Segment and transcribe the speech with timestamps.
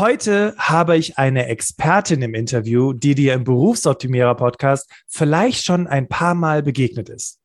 [0.00, 6.08] Heute habe ich eine Expertin im Interview, die dir im Berufsoptimierer Podcast vielleicht schon ein
[6.08, 7.38] paar Mal begegnet ist.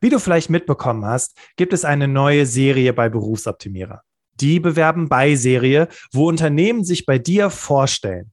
[0.00, 4.02] Wie du vielleicht mitbekommen hast, gibt es eine neue Serie bei Berufsoptimierer.
[4.40, 8.32] Die Bewerben bei Serie, wo Unternehmen sich bei dir vorstellen.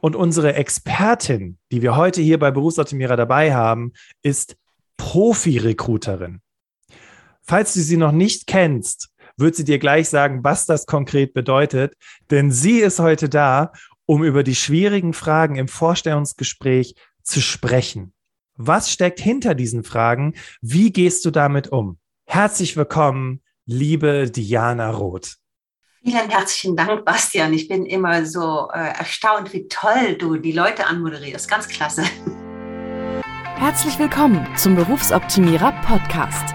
[0.00, 3.92] Und unsere Expertin, die wir heute hier bei Berufsoptimierer dabei haben,
[4.22, 4.56] ist
[4.96, 6.40] Profi-Recruiterin.
[7.42, 11.94] Falls du sie noch nicht kennst, wird sie dir gleich sagen, was das konkret bedeutet,
[12.30, 13.72] denn sie ist heute da,
[14.06, 18.12] um über die schwierigen Fragen im Vorstellungsgespräch zu sprechen.
[18.56, 20.34] Was steckt hinter diesen Fragen?
[20.60, 21.98] Wie gehst du damit um?
[22.26, 25.36] Herzlich willkommen, liebe Diana Roth.
[26.04, 27.54] Vielen herzlichen Dank, Bastian.
[27.54, 31.48] Ich bin immer so äh, erstaunt, wie toll du die Leute anmoderierst.
[31.48, 32.04] Ganz klasse.
[33.56, 36.54] Herzlich willkommen zum Berufsoptimierer Podcast.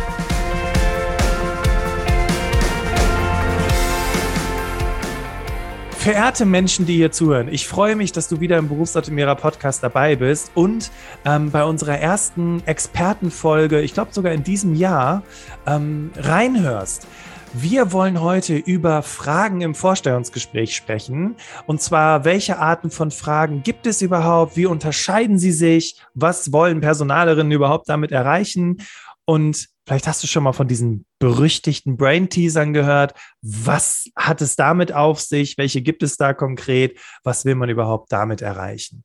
[6.01, 10.15] Verehrte Menschen, die hier zuhören, ich freue mich, dass du wieder im Berufsoptimierer Podcast dabei
[10.15, 10.89] bist und
[11.25, 15.21] ähm, bei unserer ersten Expertenfolge, ich glaube sogar in diesem Jahr,
[15.67, 17.05] ähm, reinhörst.
[17.53, 21.35] Wir wollen heute über Fragen im Vorstellungsgespräch sprechen.
[21.67, 24.57] Und zwar, welche Arten von Fragen gibt es überhaupt?
[24.57, 26.01] Wie unterscheiden sie sich?
[26.15, 28.77] Was wollen Personalerinnen überhaupt damit erreichen?
[29.25, 33.13] Und Vielleicht hast du schon mal von diesen berüchtigten Brain-Teasern gehört.
[33.41, 35.57] Was hat es damit auf sich?
[35.57, 36.99] Welche gibt es da konkret?
[37.23, 39.03] Was will man überhaupt damit erreichen?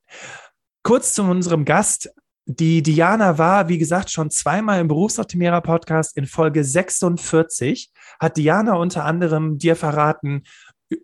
[0.82, 2.10] Kurz zu unserem Gast.
[2.48, 7.90] Die Diana war, wie gesagt, schon zweimal im Berufsoptimierer Podcast in Folge 46.
[8.20, 10.44] Hat Diana unter anderem dir verraten,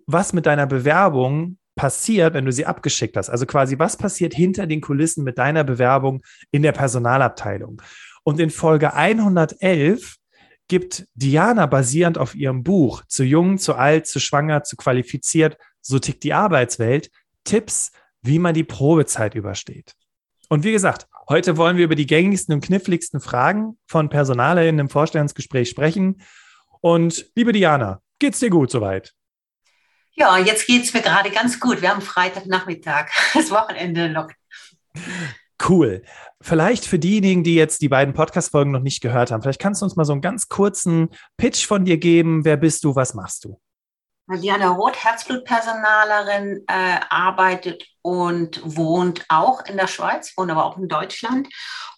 [0.06, 3.30] was mit deiner Bewerbung passiert, wenn du sie abgeschickt hast.
[3.30, 7.82] Also quasi, was passiert hinter den Kulissen mit deiner Bewerbung in der Personalabteilung.
[8.24, 10.16] Und in Folge 111
[10.68, 15.98] gibt Diana basierend auf ihrem Buch Zu jung, zu alt, zu schwanger, zu qualifiziert, so
[15.98, 17.10] tickt die Arbeitswelt,
[17.44, 19.94] Tipps, wie man die Probezeit übersteht.
[20.48, 24.88] Und wie gesagt, heute wollen wir über die gängigsten und kniffligsten Fragen von PersonalerInnen im
[24.88, 26.22] Vorstellungsgespräch sprechen.
[26.80, 29.12] Und liebe Diana, geht's dir gut soweit?
[30.12, 31.80] Ja, jetzt geht's mir gerade ganz gut.
[31.80, 34.28] Wir haben Freitagnachmittag, das Wochenende noch.
[35.68, 36.02] Cool.
[36.40, 39.84] Vielleicht für diejenigen, die jetzt die beiden Podcast-Folgen noch nicht gehört haben, vielleicht kannst du
[39.84, 42.44] uns mal so einen ganz kurzen Pitch von dir geben.
[42.44, 42.96] Wer bist du?
[42.96, 43.60] Was machst du?
[44.28, 50.88] Diana Roth, Herzblutpersonalerin, äh, arbeitet und wohnt auch in der Schweiz, wohnt aber auch in
[50.88, 51.48] Deutschland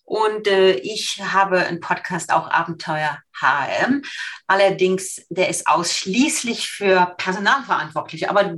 [0.04, 4.03] und äh, ich habe einen Podcast auch Abenteuer HM.
[4.47, 8.28] Allerdings, der ist ausschließlich für Personalverantwortliche.
[8.28, 8.54] Aber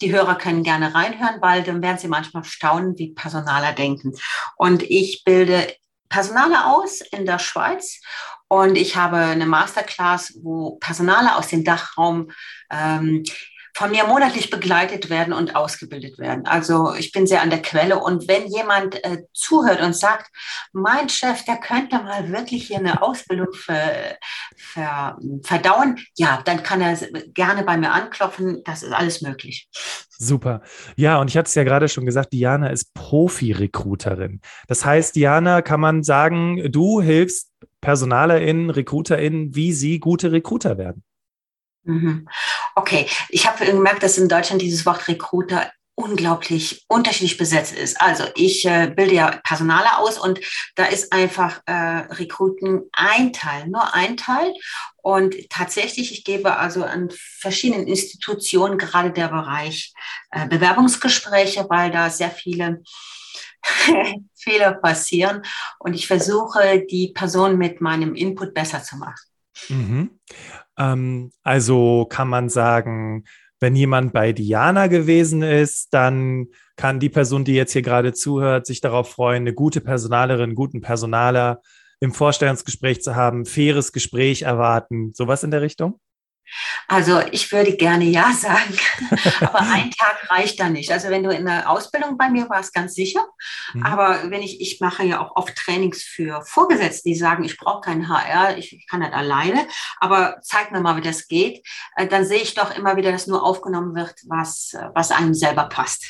[0.00, 4.14] die Hörer können gerne reinhören, weil dann werden sie manchmal staunen, wie Personaler denken.
[4.56, 5.74] Und ich bilde
[6.08, 8.00] Personale aus in der Schweiz
[8.46, 12.30] und ich habe eine Masterclass, wo Personale aus dem Dachraum
[12.70, 13.24] ähm,
[13.76, 16.46] von mir monatlich begleitet werden und ausgebildet werden.
[16.46, 17.98] Also ich bin sehr an der Quelle.
[17.98, 20.30] Und wenn jemand äh, zuhört und sagt,
[20.72, 24.16] mein Chef, der könnte mal wirklich hier eine Ausbildung ver,
[24.56, 26.96] ver, verdauen, ja, dann kann er
[27.34, 28.62] gerne bei mir anklopfen.
[28.64, 29.68] Das ist alles möglich.
[30.08, 30.62] Super.
[30.94, 34.40] Ja, und ich hatte es ja gerade schon gesagt, Diana ist Profi-Recruiterin.
[34.68, 41.02] Das heißt, Diana, kann man sagen, du hilfst PersonalerInnen, RecruiterInnen, wie sie gute Recruiter werden.
[41.84, 42.28] Mhm.
[42.76, 48.00] Okay, ich habe gemerkt, dass in Deutschland dieses Wort Recruiter unglaublich unterschiedlich besetzt ist.
[48.00, 50.40] Also ich äh, bilde ja Personale aus und
[50.74, 54.52] da ist einfach äh, Rekruten ein Teil, nur ein Teil.
[55.02, 59.92] Und tatsächlich, ich gebe also an verschiedenen Institutionen gerade der Bereich
[60.32, 62.82] äh, Bewerbungsgespräche, weil da sehr viele
[64.34, 65.42] Fehler passieren
[65.78, 69.33] und ich versuche, die Person mit meinem Input besser zu machen.
[69.68, 70.10] Mhm.
[70.78, 73.24] Ähm, also kann man sagen,
[73.60, 78.66] wenn jemand bei Diana gewesen ist, dann kann die Person, die jetzt hier gerade zuhört,
[78.66, 81.62] sich darauf freuen, eine gute Personalerin, guten Personaler
[82.00, 86.00] im Vorstellungsgespräch zu haben, faires Gespräch erwarten, sowas in der Richtung?
[86.88, 88.76] Also ich würde gerne ja sagen,
[89.40, 90.92] aber ein Tag reicht da nicht.
[90.92, 93.26] Also wenn du in der Ausbildung bei mir warst, ganz sicher.
[93.72, 93.82] Mhm.
[93.84, 97.80] Aber wenn ich, ich mache ja auch oft Trainings für Vorgesetzte, die sagen, ich brauche
[97.80, 99.66] keinen HR, ich kann das alleine,
[99.98, 101.66] aber zeig mir mal, wie das geht.
[101.96, 105.64] Äh, dann sehe ich doch immer wieder, dass nur aufgenommen wird, was, was einem selber
[105.64, 106.04] passt.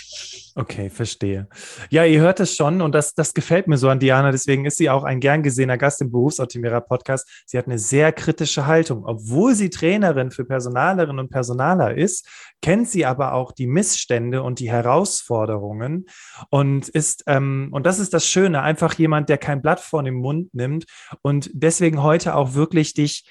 [0.56, 1.48] Okay, verstehe.
[1.90, 4.30] Ja, ihr hört es schon und das, das gefällt mir so an Diana.
[4.30, 7.28] Deswegen ist sie auch ein gern gesehener Gast im Berufsoptimierer Podcast.
[7.44, 9.04] Sie hat eine sehr kritische Haltung.
[9.04, 12.28] Obwohl sie Trainerin für Personalerinnen und Personaler ist,
[12.60, 16.06] kennt sie aber auch die Missstände und die Herausforderungen
[16.50, 20.14] und ist, ähm, und das ist das Schöne, einfach jemand, der kein Blatt vor den
[20.14, 20.86] Mund nimmt
[21.22, 23.24] und deswegen heute auch wirklich dich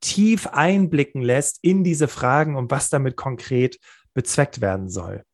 [0.00, 3.78] tief einblicken lässt in diese Fragen und was damit konkret
[4.12, 5.24] bezweckt werden soll.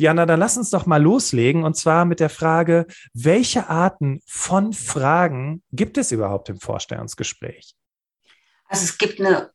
[0.00, 4.72] Diana, dann lass uns doch mal loslegen und zwar mit der Frage, welche Arten von
[4.72, 7.74] Fragen gibt es überhaupt im Vorstellungsgespräch?
[8.68, 9.50] Also es gibt eine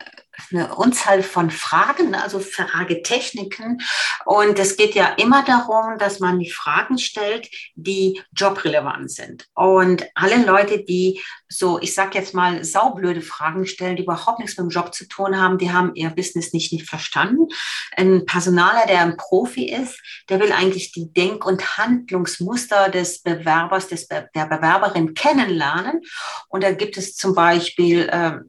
[0.52, 3.82] eine Unzahl von Fragen, also Fragetechniken.
[4.26, 9.48] Und es geht ja immer darum, dass man die Fragen stellt, die jobrelevant sind.
[9.54, 14.58] Und alle Leute, die so, ich sag jetzt mal, saublöde Fragen stellen, die überhaupt nichts
[14.58, 17.48] mit dem Job zu tun haben, die haben ihr Business nicht, nicht verstanden.
[17.96, 20.00] Ein Personaler, der ein Profi ist,
[20.30, 26.02] der will eigentlich die Denk- und Handlungsmuster des Bewerbers, des der Bewerberin kennenlernen.
[26.50, 28.40] Und da gibt es zum Beispiel, äh,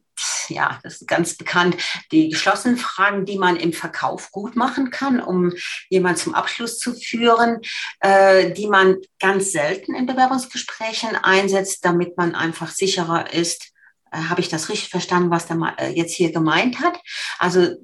[0.48, 1.76] ja, das ist ganz bekannt,
[2.12, 5.52] die geschlossenen Fragen, die man im Verkauf gut machen kann, um
[5.88, 7.60] jemanden zum Abschluss zu führen,
[8.00, 13.72] äh, die man ganz selten in Bewerbungsgesprächen einsetzt, damit man einfach sicherer ist,
[14.12, 16.98] äh, habe ich das richtig verstanden, was der äh, jetzt hier gemeint hat?
[17.38, 17.76] Also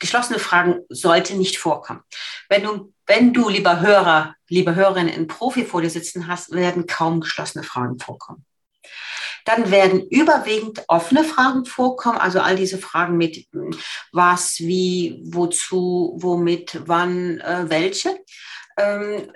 [0.00, 2.02] geschlossene Fragen sollte nicht vorkommen.
[2.48, 6.86] Wenn du, wenn du, lieber Hörer, liebe Hörerin, in Profi vor dir sitzen hast, werden
[6.86, 8.44] kaum geschlossene Fragen vorkommen.
[9.44, 13.46] Dann werden überwiegend offene Fragen vorkommen, also all diese Fragen mit
[14.12, 18.18] was, wie, wozu, womit, wann, äh, welche.
[18.76, 19.30] Ähm,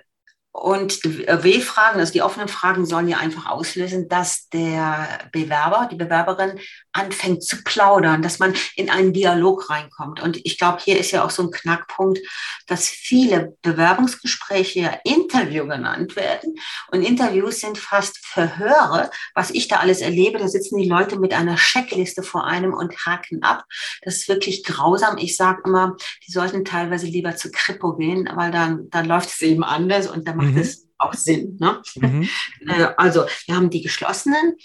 [0.51, 6.59] und W-Fragen, also die offenen Fragen sollen ja einfach auslösen, dass der Bewerber, die Bewerberin
[6.99, 10.21] anfängt zu plaudern, dass man in einen Dialog reinkommt.
[10.21, 12.19] Und ich glaube, hier ist ja auch so ein Knackpunkt,
[12.67, 16.55] dass viele Bewerbungsgespräche ja Interview genannt werden.
[16.91, 19.11] Und Interviews sind fast Verhöre.
[19.35, 22.95] Was ich da alles erlebe, da sitzen die Leute mit einer Checkliste vor einem und
[23.07, 23.65] haken ab.
[24.03, 25.19] Das ist wirklich grausam.
[25.19, 25.97] Ich sage immer,
[26.27, 30.27] die sollten teilweise lieber zu Kripo gehen, weil dann, dann läuft es eben anders und
[30.27, 30.59] dann macht mhm.
[30.59, 31.57] es auch Sinn.
[31.61, 31.81] Ne?
[31.97, 32.29] Mhm.
[32.69, 34.57] Äh, also wir haben die geschlossenen,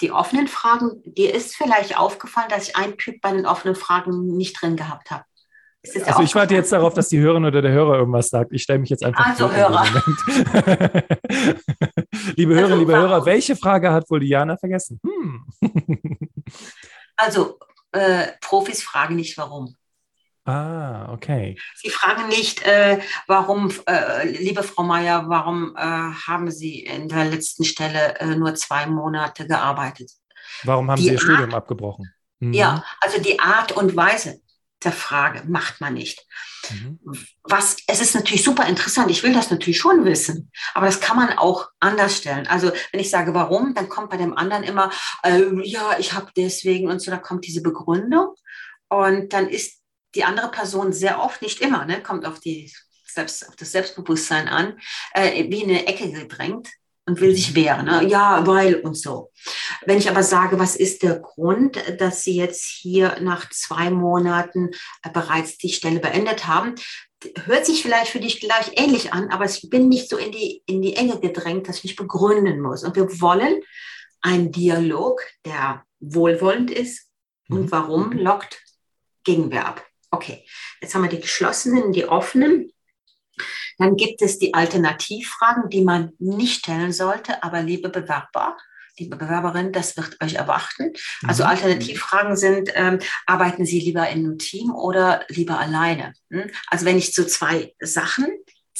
[0.00, 1.02] die offenen Fragen.
[1.04, 5.10] Dir ist vielleicht aufgefallen, dass ich einen Typ bei den offenen Fragen nicht drin gehabt
[5.10, 5.24] habe.
[6.04, 8.52] Also ich warte jetzt darauf, dass die Hörerin oder der Hörer irgendwas sagt.
[8.52, 9.82] Ich stelle mich jetzt einfach also Hörer.
[12.36, 15.00] liebe also, Hörer, liebe Hörer, welche Frage hat wohl Diana vergessen?
[15.02, 15.46] Hm.
[17.16, 17.58] also
[17.92, 19.74] äh, Profis fragen nicht warum.
[20.50, 21.56] Ah, okay.
[21.76, 27.26] Sie fragen nicht, äh, warum, äh, liebe Frau Meier, warum äh, haben Sie in der
[27.26, 30.10] letzten Stelle äh, nur zwei Monate gearbeitet?
[30.64, 32.12] Warum haben die Sie Ihr Art, Studium abgebrochen?
[32.40, 32.52] Mhm.
[32.52, 34.40] Ja, also die Art und Weise
[34.82, 36.26] der Frage macht man nicht.
[36.70, 36.98] Mhm.
[37.44, 39.10] Was, es ist natürlich super interessant.
[39.10, 42.46] Ich will das natürlich schon wissen, aber das kann man auch anders stellen.
[42.48, 44.90] Also wenn ich sage, warum, dann kommt bei dem anderen immer,
[45.22, 48.34] äh, ja, ich habe deswegen und so, da kommt diese Begründung
[48.88, 49.79] und dann ist
[50.14, 52.72] die andere Person sehr oft, nicht immer, ne, kommt auf, die
[53.06, 54.78] Selbst, auf das Selbstbewusstsein an,
[55.14, 56.68] äh, wie in eine Ecke gedrängt
[57.06, 57.86] und will sich wehren.
[57.86, 58.06] Ne?
[58.08, 59.32] Ja, weil und so.
[59.84, 64.70] Wenn ich aber sage, was ist der Grund, dass Sie jetzt hier nach zwei Monaten
[65.02, 66.74] äh, bereits die Stelle beendet haben,
[67.44, 70.62] hört sich vielleicht für dich gleich ähnlich an, aber ich bin nicht so in die,
[70.66, 72.82] in die Enge gedrängt, dass ich mich begründen muss.
[72.82, 73.60] Und wir wollen
[74.22, 77.08] einen Dialog, der wohlwollend ist.
[77.48, 77.72] Und mhm.
[77.72, 78.62] warum lockt
[79.24, 79.86] Gegenwehr ab?
[80.10, 80.44] Okay,
[80.80, 82.72] jetzt haben wir die geschlossenen, die offenen.
[83.78, 88.56] Dann gibt es die Alternativfragen, die man nicht stellen sollte, aber liebe Bewerber,
[88.98, 90.92] liebe Bewerberin, das wird euch erwarten.
[91.26, 91.50] Also mhm.
[91.50, 96.12] Alternativfragen sind, ähm, arbeiten Sie lieber in einem Team oder lieber alleine?
[96.30, 96.50] Hm?
[96.66, 98.28] Also wenn ich zu zwei Sachen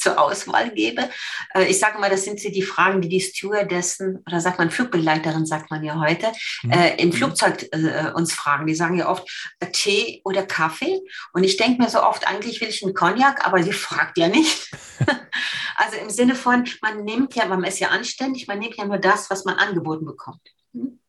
[0.01, 1.09] zur Auswahl gebe.
[1.53, 5.45] Äh, ich sage mal, das sind die Fragen, die die Stewardessen oder sagt man Flugbegleiterin,
[5.45, 6.31] sagt man ja heute,
[6.63, 6.71] mhm.
[6.71, 7.13] Äh, im mhm.
[7.13, 8.67] Flugzeug äh, uns fragen.
[8.67, 9.27] Die sagen ja oft
[9.71, 11.01] Tee oder Kaffee.
[11.33, 14.27] Und ich denke mir so oft, eigentlich will ich einen Cognac, aber sie fragt ja
[14.27, 14.71] nicht.
[15.75, 18.97] also im Sinne von, man nimmt ja, man ist ja anständig, man nimmt ja nur
[18.97, 20.41] das, was man angeboten bekommt.
[20.73, 20.99] Hm?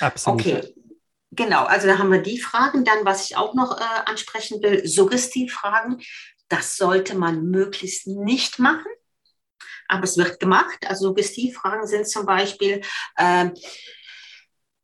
[0.00, 0.40] Absolut.
[0.40, 0.74] Okay.
[1.34, 2.84] Genau, also da haben wir die Fragen.
[2.84, 6.02] Dann, was ich auch noch äh, ansprechen will, Suggestivfragen.
[6.52, 8.92] Das sollte man möglichst nicht machen,
[9.88, 10.86] aber es wird gemacht.
[10.86, 12.82] Also Suggestivfragen sind zum Beispiel,
[13.16, 13.48] äh,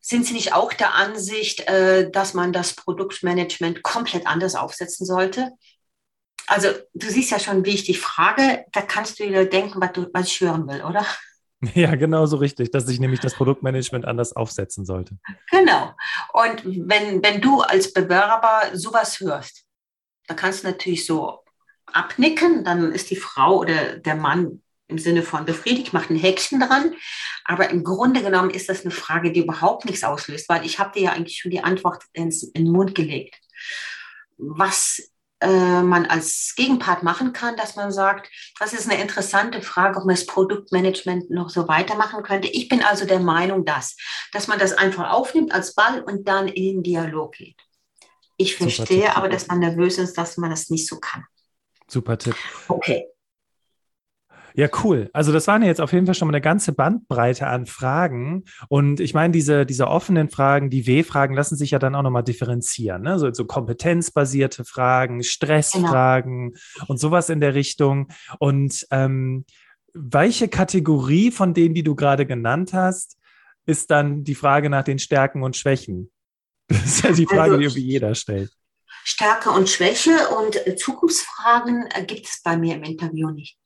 [0.01, 5.51] sind Sie nicht auch der Ansicht, äh, dass man das Produktmanagement komplett anders aufsetzen sollte?
[6.47, 9.93] Also du siehst ja schon, wie ich dich frage, da kannst du wieder denken, was,
[9.93, 11.05] du, was ich hören will, oder?
[11.75, 15.19] Ja, genau so richtig, dass ich nämlich das Produktmanagement anders aufsetzen sollte.
[15.51, 15.93] Genau.
[16.33, 19.65] Und wenn, wenn du als Bewerber sowas hörst,
[20.29, 21.41] da kannst du natürlich so
[21.93, 26.61] abnicken, dann ist die Frau oder der Mann im Sinne von befriedigt, macht ein Häkchen
[26.61, 26.95] dran.
[27.45, 30.93] Aber im Grunde genommen ist das eine Frage, die überhaupt nichts auslöst, weil ich habe
[30.93, 33.39] dir ja eigentlich schon die Antwort ins, in den Mund gelegt.
[34.39, 38.29] Was äh, man als Gegenpart machen kann, dass man sagt,
[38.59, 42.49] das ist eine interessante Frage, ob man das Produktmanagement noch so weitermachen könnte.
[42.49, 43.97] Ich bin also der Meinung, dass,
[44.33, 47.57] dass man das einfach aufnimmt als Ball und dann in den Dialog geht.
[48.37, 51.25] Ich verstehe aber, dass man nervös ist, dass man das nicht so kann.
[51.89, 52.37] Super Tipp.
[52.69, 53.07] Okay.
[54.55, 55.09] Ja, cool.
[55.13, 58.43] Also das waren jetzt auf jeden Fall schon mal eine ganze Bandbreite an Fragen.
[58.69, 62.25] Und ich meine, diese, diese offenen Fragen, die W-Fragen, lassen sich ja dann auch nochmal
[62.25, 63.03] differenzieren.
[63.03, 63.21] Ne?
[63.21, 66.87] So, so kompetenzbasierte Fragen, Stressfragen genau.
[66.89, 68.09] und sowas in der Richtung.
[68.41, 69.45] Und ähm,
[69.95, 73.17] welche Kategorie von denen, die du gerade genannt hast,
[73.65, 76.11] ist dann die Frage nach den Stärken und Schwächen?
[76.67, 78.51] Das ist ja die Frage, also, die irgendwie jeder stellt.
[79.09, 83.57] Stärke und Schwäche und Zukunftsfragen äh, gibt es bei mir im Interview nicht.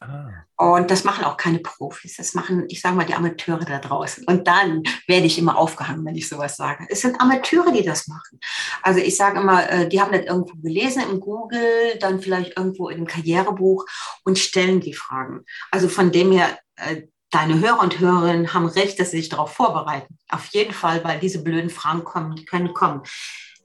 [0.00, 0.30] Ah.
[0.56, 2.16] Und das machen auch keine Profis.
[2.16, 4.24] Das machen, ich sage mal, die Amateure da draußen.
[4.24, 6.86] Und dann werde ich immer aufgehangen, wenn ich sowas sage.
[6.88, 8.40] Es sind Amateure, die das machen.
[8.82, 12.88] Also ich sage immer, äh, die haben das irgendwo gelesen im Google, dann vielleicht irgendwo
[12.88, 13.84] in einem Karrierebuch
[14.24, 15.44] und stellen die Fragen.
[15.70, 19.52] Also von dem her, äh, deine Hörer und Hörerinnen haben recht, dass sie sich darauf
[19.52, 20.16] vorbereiten.
[20.30, 23.02] Auf jeden Fall, weil diese blöden Fragen kommen, können kommen.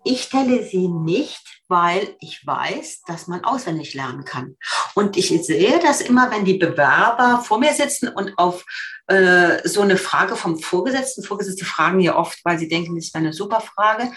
[0.03, 4.57] Ich stelle sie nicht, weil ich weiß, dass man auswendig lernen kann.
[4.95, 8.65] Und ich sehe das immer, wenn die Bewerber vor mir sitzen und auf
[9.07, 13.23] äh, so eine Frage vom Vorgesetzten, Vorgesetzte fragen ja oft, weil sie denken, das wäre
[13.23, 14.11] eine super Frage,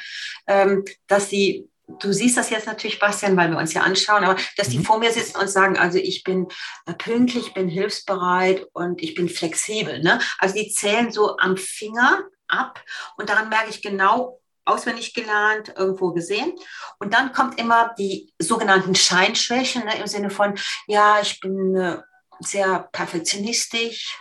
[0.46, 4.40] ähm, dass sie du siehst das jetzt natürlich, Bastian, weil wir uns ja anschauen, aber
[4.56, 4.84] dass die mhm.
[4.84, 6.48] vor mir sitzen und sagen, also ich bin
[6.86, 10.00] äh, pünktlich, bin hilfsbereit und ich bin flexibel.
[10.00, 10.18] Ne?
[10.38, 12.82] Also die zählen so am Finger ab
[13.16, 16.52] und daran merke ich genau, auswendig gelernt, irgendwo gesehen.
[16.98, 20.54] Und dann kommt immer die sogenannten Scheinschwächen ne, im Sinne von,
[20.86, 21.98] ja, ich bin äh,
[22.40, 24.18] sehr perfektionistisch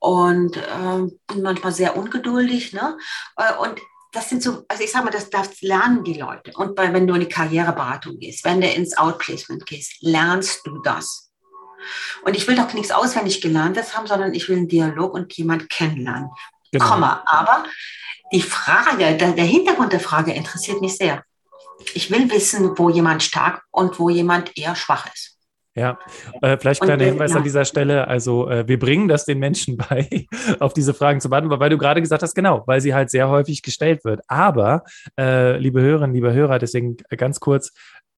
[0.00, 0.98] und äh,
[1.28, 2.72] bin manchmal sehr ungeduldig.
[2.72, 2.98] Ne?
[3.36, 3.80] Äh, und
[4.12, 6.52] das sind so, also ich sage mal, das, das lernen die Leute.
[6.54, 10.80] Und bei, wenn du in die Karriereberatung gehst, wenn du ins Outplacement gehst, lernst du
[10.82, 11.32] das.
[12.24, 15.68] Und ich will doch nichts auswendig gelerntes haben, sondern ich will einen Dialog und jemand
[15.68, 16.30] kennenlernen.
[16.70, 16.86] Genau.
[16.86, 17.22] Komma.
[17.26, 17.64] Aber
[18.32, 21.22] die Frage, der, der Hintergrund der Frage interessiert mich sehr.
[21.94, 25.34] Ich will wissen, wo jemand stark und wo jemand eher schwach ist.
[25.76, 25.98] Ja,
[26.40, 27.38] äh, vielleicht kleiner und, Hinweis ja.
[27.38, 28.06] an dieser Stelle.
[28.06, 30.26] Also wir bringen das den Menschen bei,
[30.60, 33.28] auf diese Fragen zu beantworten, weil du gerade gesagt hast, genau, weil sie halt sehr
[33.28, 34.20] häufig gestellt wird.
[34.28, 34.84] Aber,
[35.18, 37.72] äh, liebe Hörerinnen, liebe Hörer, deswegen ganz kurz,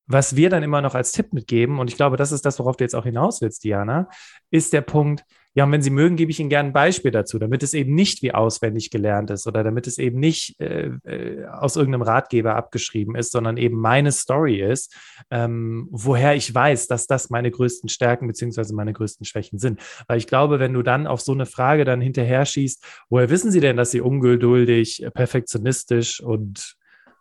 [0.06, 2.76] was wir dann immer noch als Tipp mitgeben, und ich glaube, das ist das, worauf
[2.76, 4.08] du jetzt auch hinaus willst, Diana,
[4.50, 5.24] ist der Punkt,
[5.56, 7.94] ja, und wenn Sie mögen, gebe ich Ihnen gerne ein Beispiel dazu, damit es eben
[7.94, 12.56] nicht wie auswendig gelernt ist oder damit es eben nicht äh, äh, aus irgendeinem Ratgeber
[12.56, 14.94] abgeschrieben ist, sondern eben meine Story ist,
[15.30, 19.80] ähm, woher ich weiß, dass das meine größten Stärken beziehungsweise meine größten Schwächen sind.
[20.06, 23.50] Weil ich glaube, wenn du dann auf so eine Frage dann hinterher schießt, woher wissen
[23.50, 26.76] Sie denn, dass Sie ungeduldig, perfektionistisch und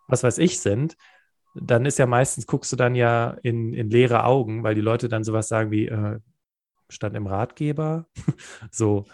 [0.10, 0.98] was weiß ich sind,
[1.56, 5.10] dann ist ja meistens, guckst du dann ja in, in leere Augen, weil die Leute
[5.10, 6.20] dann sowas sagen wie, äh,
[6.90, 8.06] stand im Ratgeber.
[8.72, 9.06] so,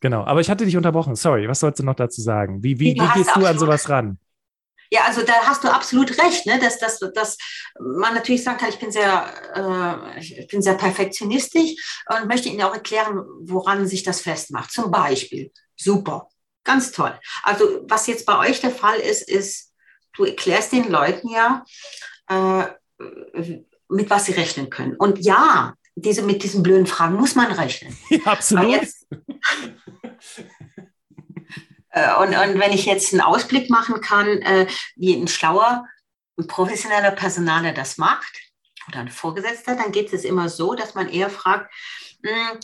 [0.00, 0.24] genau.
[0.24, 1.16] Aber ich hatte dich unterbrochen.
[1.16, 2.62] Sorry, was sollst du noch dazu sagen?
[2.62, 4.18] Wie, wie, wie gehst du an sowas ran?
[4.90, 6.58] Ja, also da hast du absolut recht, ne?
[6.58, 7.36] dass, dass, dass
[7.78, 12.62] man natürlich sagen kann, ich bin sehr, äh, ich bin sehr perfektionistisch und möchte Ihnen
[12.62, 14.70] auch erklären, woran sich das festmacht.
[14.70, 16.28] Zum Beispiel, super,
[16.64, 17.18] ganz toll.
[17.42, 19.67] Also was jetzt bei euch der Fall ist, ist,
[20.18, 21.64] du erklärst den Leuten ja,
[22.28, 22.66] äh,
[23.88, 24.96] mit was sie rechnen können.
[24.96, 27.96] Und ja, diese, mit diesen blöden Fragen muss man rechnen.
[28.10, 28.70] Ja, absolut.
[28.70, 29.06] Jetzt,
[31.90, 35.86] äh, und, und wenn ich jetzt einen Ausblick machen kann, äh, wie ein schlauer
[36.36, 38.32] und professioneller Personaler das macht,
[38.88, 41.70] oder ein Vorgesetzter, dann geht es immer so, dass man eher fragt,
[42.22, 42.60] mh, hm,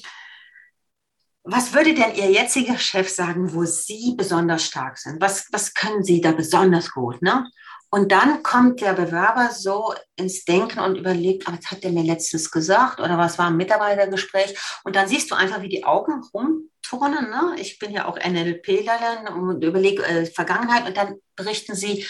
[1.44, 5.20] was würde denn Ihr jetziger Chef sagen, wo Sie besonders stark sind?
[5.20, 7.20] Was, was können Sie da besonders gut?
[7.20, 7.46] Ne?
[7.90, 12.50] Und dann kommt der Bewerber so ins Denken und überlegt, was hat der mir letztens
[12.50, 14.58] gesagt oder was war im Mitarbeitergespräch?
[14.84, 17.30] Und dann siehst du einfach, wie die Augen rumturnen.
[17.30, 17.54] Ne?
[17.58, 22.06] Ich bin ja auch NLP-Lerin und überlege äh, Vergangenheit und dann berichten sie,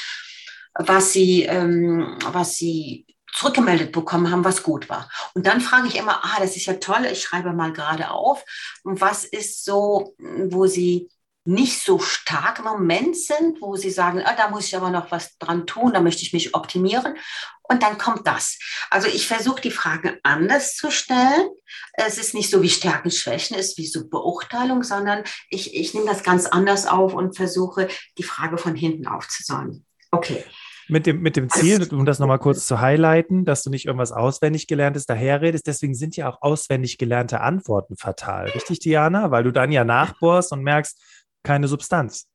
[0.75, 5.11] was sie, ähm, was sie zurückgemeldet bekommen haben, was gut war.
[5.35, 8.45] Und dann frage ich immer, ah, das ist ja toll, ich schreibe mal gerade auf.
[8.85, 11.09] Und was ist so, wo sie
[11.47, 15.11] nicht so stark im Moment sind, wo sie sagen, ah, da muss ich aber noch
[15.11, 17.17] was dran tun, da möchte ich mich optimieren.
[17.63, 18.59] Und dann kommt das.
[18.91, 21.49] Also ich versuche die Fragen anders zu stellen.
[21.95, 25.93] Es ist nicht so wie Stärken, Schwächen, es ist wie so Beurteilung, sondern ich, ich
[25.93, 29.85] nehme das ganz anders auf und versuche, die Frage von hinten aufzusäumen.
[30.11, 30.45] Okay.
[30.89, 34.13] Mit dem, mit dem Ziel, um das nochmal kurz zu highlighten, dass du nicht irgendwas
[34.13, 35.67] auswendig gelerntes daherredest.
[35.67, 38.49] Deswegen sind ja auch auswendig gelernte Antworten fatal.
[38.51, 39.31] Richtig, Diana?
[39.31, 41.01] Weil du dann ja nachbohrst und merkst,
[41.43, 42.27] keine Substanz.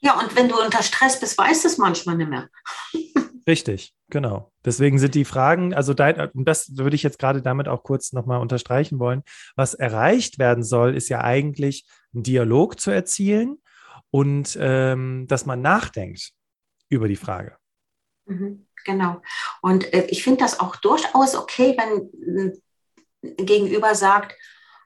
[0.00, 2.48] Ja, und wenn du unter Stress bist, weißt du es manchmal nicht mehr.
[3.46, 4.52] Richtig, genau.
[4.64, 8.12] Deswegen sind die Fragen, also dein, und das würde ich jetzt gerade damit auch kurz
[8.12, 9.22] nochmal unterstreichen wollen,
[9.56, 13.58] was erreicht werden soll, ist ja eigentlich einen Dialog zu erzielen
[14.10, 16.32] und ähm, dass man nachdenkt
[16.88, 17.56] über die Frage.
[18.30, 19.22] Mhm, genau.
[19.60, 22.60] Und äh, ich finde das auch durchaus okay, wenn
[23.22, 24.34] ein Gegenüber sagt,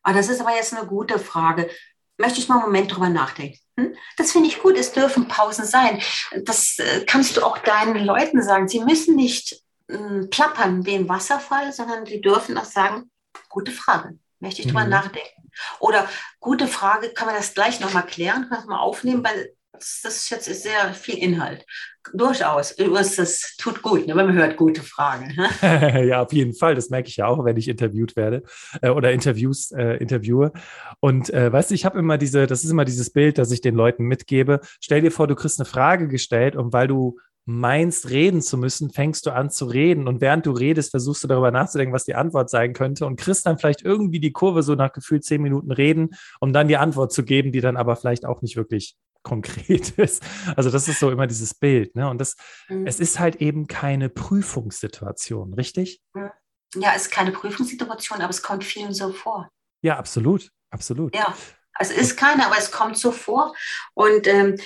[0.03, 1.71] ah, das ist aber jetzt eine gute Frage
[2.19, 3.59] möchte ich mal einen Moment drüber nachdenken.
[3.79, 3.95] Hm?
[4.17, 4.77] Das finde ich gut.
[4.77, 6.01] Es dürfen Pausen sein.
[6.45, 8.69] Das äh, kannst du auch deinen Leuten sagen.
[8.69, 13.11] Sie müssen nicht äh, plappern wie im Wasserfall, sondern sie dürfen auch sagen,
[13.49, 14.19] gute Frage.
[14.41, 14.91] Möchte ich drüber mhm.
[14.91, 15.51] nachdenken.
[15.79, 16.09] Oder
[16.41, 20.31] gute Frage, kann man das gleich nochmal klären, kann man mal aufnehmen, weil das, ist
[20.31, 21.65] jetzt sehr viel Inhalt.
[22.13, 22.77] Durchaus.
[22.77, 25.35] Das tut gut, ne, wenn man hört gute Fragen.
[25.37, 26.07] Ne?
[26.09, 26.75] ja, auf jeden Fall.
[26.75, 28.43] Das merke ich ja auch, wenn ich interviewt werde
[28.83, 30.53] äh, oder Interviews äh, interviewe.
[31.01, 33.61] Und äh, weißt du, ich habe immer diese, das ist immer dieses Bild, das ich
[33.61, 34.61] den Leuten mitgebe.
[34.81, 38.91] Stell dir vor, du kriegst eine Frage gestellt und weil du meinst, reden zu müssen,
[38.91, 40.09] fängst du an zu reden.
[40.09, 43.47] Und während du redest, versuchst du darüber nachzudenken, was die Antwort sein könnte und kriegst
[43.47, 47.13] dann vielleicht irgendwie die Kurve so nach gefühlt zehn Minuten reden, um dann die Antwort
[47.13, 50.23] zu geben, die dann aber vielleicht auch nicht wirklich konkret ist.
[50.57, 51.97] Also das ist so immer dieses Bild.
[51.97, 52.09] Ne?
[52.09, 52.37] Und das,
[52.69, 52.87] mhm.
[52.87, 56.01] es ist halt eben keine Prüfungssituation, richtig?
[56.15, 59.51] Ja, es ist keine Prüfungssituation, aber es kommt vielen so vor.
[59.83, 61.15] Ja, absolut, absolut.
[61.15, 61.35] Ja,
[61.79, 63.55] es ist keine, aber es kommt so vor.
[63.95, 64.57] Und ähm,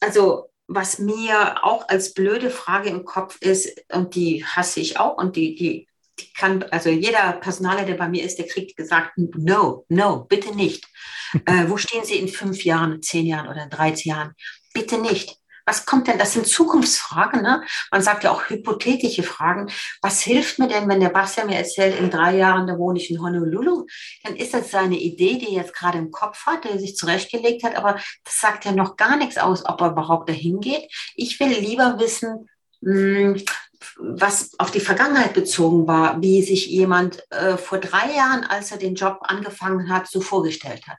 [0.00, 5.16] also was mir auch als blöde Frage im Kopf ist, und die hasse ich auch,
[5.16, 5.87] und die, die
[6.20, 10.54] die kann, also jeder Personaler, der bei mir ist, der kriegt gesagt, no, no, bitte
[10.54, 10.86] nicht.
[11.46, 14.34] äh, wo stehen Sie in fünf Jahren, zehn Jahren oder 13 Jahren?
[14.72, 15.38] Bitte nicht.
[15.68, 16.18] Was kommt denn?
[16.18, 17.42] Das sind Zukunftsfragen.
[17.42, 17.62] Ne?
[17.90, 19.70] Man sagt ja auch hypothetische Fragen.
[20.00, 23.10] Was hilft mir denn, wenn der Bastian mir erzählt, in drei Jahren, da wohne ich
[23.10, 23.84] in Honolulu?
[24.24, 26.96] Dann ist das seine Idee, die er jetzt gerade im Kopf hat, die er sich
[26.96, 27.76] zurechtgelegt hat.
[27.76, 30.90] Aber das sagt ja noch gar nichts aus, ob er überhaupt dahin geht.
[31.14, 32.48] Ich will lieber wissen,
[32.82, 33.42] hm,
[33.98, 38.78] was auf die Vergangenheit bezogen war, wie sich jemand äh, vor drei Jahren, als er
[38.78, 40.98] den Job angefangen hat, so vorgestellt hat.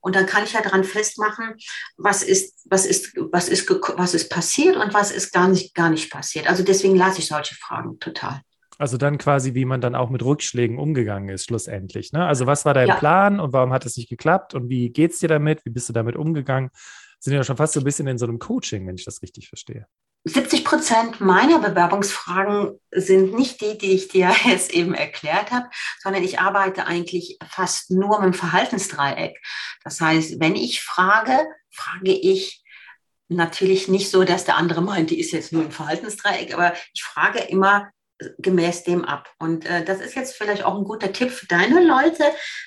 [0.00, 1.56] Und dann kann ich ja daran festmachen,
[1.96, 5.90] was ist, was ist, was ist, was ist passiert und was ist gar nicht, gar
[5.90, 6.48] nicht passiert.
[6.48, 8.42] Also deswegen lasse ich solche Fragen total.
[8.78, 12.12] Also dann quasi, wie man dann auch mit Rückschlägen umgegangen ist, schlussendlich.
[12.12, 12.24] Ne?
[12.24, 12.94] Also was war dein ja.
[12.94, 15.64] Plan und warum hat es nicht geklappt und wie geht es dir damit?
[15.64, 16.70] Wie bist du damit umgegangen?
[17.18, 19.48] Sind ja schon fast so ein bisschen in so einem Coaching, wenn ich das richtig
[19.48, 19.86] verstehe.
[20.28, 25.68] 70 Prozent meiner Bewerbungsfragen sind nicht die, die ich dir jetzt eben erklärt habe,
[26.02, 29.38] sondern ich arbeite eigentlich fast nur mit dem Verhaltensdreieck.
[29.84, 31.38] Das heißt, wenn ich frage,
[31.70, 32.62] frage ich
[33.28, 37.02] natürlich nicht so, dass der andere meint, die ist jetzt nur im Verhaltensdreieck, aber ich
[37.02, 37.90] frage immer
[38.38, 39.32] gemäß dem ab.
[39.38, 42.24] Und äh, das ist jetzt vielleicht auch ein guter Tipp für deine Leute.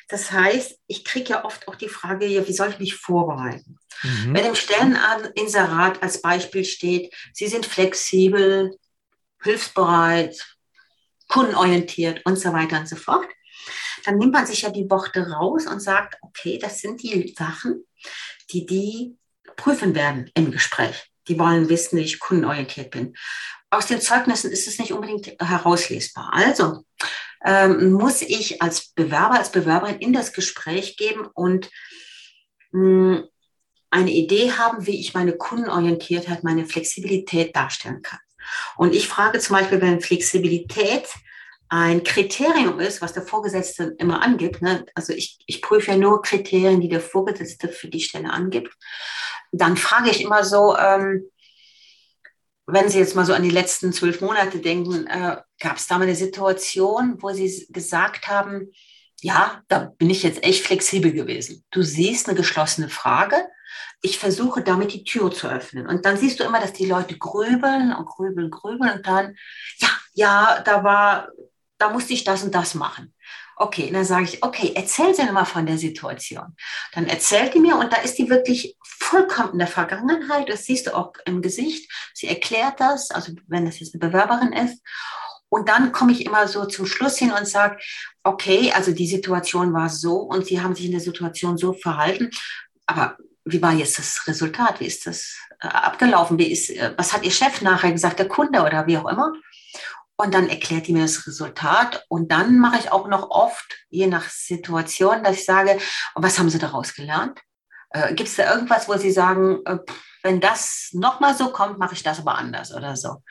[0.07, 3.77] Das heißt, ich kriege ja oft auch die Frage, ja, wie soll ich mich vorbereiten?
[4.03, 4.33] Mhm.
[4.33, 8.77] Wenn im Stelleninserat als Beispiel steht, Sie sind flexibel,
[9.43, 10.57] hilfsbereit,
[11.27, 13.27] kundenorientiert und so weiter und so fort,
[14.05, 17.85] dann nimmt man sich ja die Worte raus und sagt, okay, das sind die Sachen,
[18.51, 19.17] die die
[19.55, 21.11] prüfen werden im Gespräch.
[21.27, 23.15] Die wollen wissen, wie ich kundenorientiert bin.
[23.71, 26.29] Aus den Zeugnissen ist es nicht unbedingt herauslesbar.
[26.33, 26.83] Also
[27.43, 31.71] ähm, muss ich als Bewerber, als Bewerberin in das Gespräch geben und
[32.71, 33.27] mh, hm,
[33.89, 38.19] eine Idee haben, wie ich meine Kundenorientiertheit, meine Flexibilität darstellen kann.
[38.77, 41.07] Und ich frage zum Beispiel, wenn Flexibilität
[41.67, 44.85] ein Kriterium ist, was der Vorgesetzte immer angibt, ne?
[44.93, 48.73] also ich, ich prüfe ja nur Kriterien, die der Vorgesetzte für die Stelle angibt,
[49.51, 51.30] dann frage ich immer so, ähm,
[52.71, 55.97] wenn Sie jetzt mal so an die letzten zwölf Monate denken, äh, gab es da
[55.97, 58.71] mal eine Situation, wo Sie gesagt haben,
[59.21, 61.63] ja, da bin ich jetzt echt flexibel gewesen.
[61.71, 63.35] Du siehst eine geschlossene Frage
[64.01, 65.87] ich versuche damit die Tür zu öffnen.
[65.87, 69.35] Und dann siehst du immer, dass die Leute grübeln und grübeln, grübeln und dann,
[69.77, 71.29] ja, ja, da war,
[71.77, 73.13] da musste ich das und das machen.
[73.61, 76.55] Okay, dann sage ich, okay, erzähl sie mal von der Situation.
[76.93, 80.49] Dann erzählt die mir und da ist die wirklich vollkommen in der Vergangenheit.
[80.49, 81.91] Das siehst du auch im Gesicht.
[82.15, 84.81] Sie erklärt das, also wenn das jetzt eine Bewerberin ist.
[85.47, 87.77] Und dann komme ich immer so zum Schluss hin und sage,
[88.23, 92.31] okay, also die Situation war so und Sie haben sich in der Situation so verhalten.
[92.87, 94.79] Aber wie war jetzt das Resultat?
[94.79, 96.39] Wie ist das äh, abgelaufen?
[96.39, 99.31] Wie ist, äh, was hat Ihr Chef nachher gesagt, der Kunde oder wie auch immer?
[100.21, 102.05] Und dann erklärt die mir das Resultat.
[102.07, 105.79] Und dann mache ich auch noch oft, je nach Situation, dass ich sage,
[106.13, 107.39] was haben Sie daraus gelernt?
[107.89, 109.79] Äh, Gibt es da irgendwas, wo Sie sagen, äh,
[110.21, 113.23] wenn das nochmal so kommt, mache ich das aber anders oder so.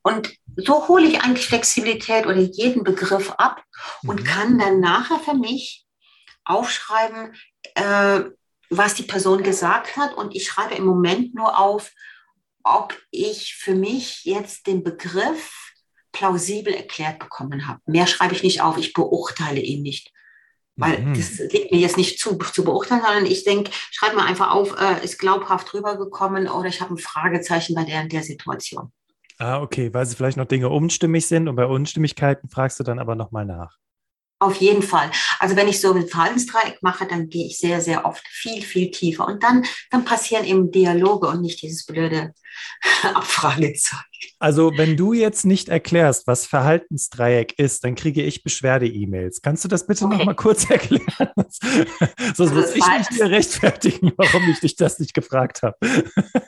[0.00, 3.62] Und so hole ich eigentlich Flexibilität oder jeden Begriff ab
[4.02, 4.24] und mhm.
[4.24, 5.84] kann dann nachher für mich
[6.46, 7.34] aufschreiben,
[7.74, 8.22] äh,
[8.70, 10.14] was die Person gesagt hat.
[10.14, 11.92] Und ich schreibe im Moment nur auf,
[12.64, 15.61] ob ich für mich jetzt den Begriff
[16.12, 17.80] plausibel erklärt bekommen habe.
[17.86, 20.12] Mehr schreibe ich nicht auf, ich beurteile ihn nicht.
[20.76, 21.14] Weil mhm.
[21.14, 24.74] das liegt mir jetzt nicht zu, zu beurteilen, sondern ich denke, schreib mal einfach auf,
[24.80, 28.90] äh, ist glaubhaft rübergekommen oder ich habe ein Fragezeichen bei der der Situation.
[29.38, 32.98] Ah, okay, weil sie vielleicht noch Dinge unstimmig sind und bei Unstimmigkeiten fragst du dann
[32.98, 33.76] aber nochmal nach.
[34.38, 35.10] Auf jeden Fall.
[35.38, 38.90] Also wenn ich so ein Verhaltensdreieck mache, dann gehe ich sehr, sehr oft viel, viel
[38.90, 39.26] tiefer.
[39.26, 42.34] Und dann, dann passieren eben Dialoge und nicht dieses blöde
[43.14, 44.00] Abfragezeug.
[44.38, 49.42] Also wenn du jetzt nicht erklärst, was Verhaltensdreieck ist, dann kriege ich Beschwerde-E-Mails.
[49.42, 50.16] Kannst du das bitte okay.
[50.16, 51.32] noch mal kurz erklären?
[51.36, 55.76] Sonst also muss ich mich hier rechtfertigen, warum ich dich das nicht gefragt habe.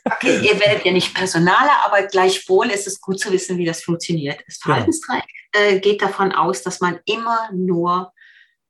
[0.05, 3.83] Okay, ihr werdet ja nicht Personaler, aber gleichwohl ist es gut zu wissen, wie das
[3.83, 4.41] funktioniert.
[4.47, 4.75] Das genau.
[4.75, 8.13] Verhaltensdreieck äh, geht davon aus, dass man immer nur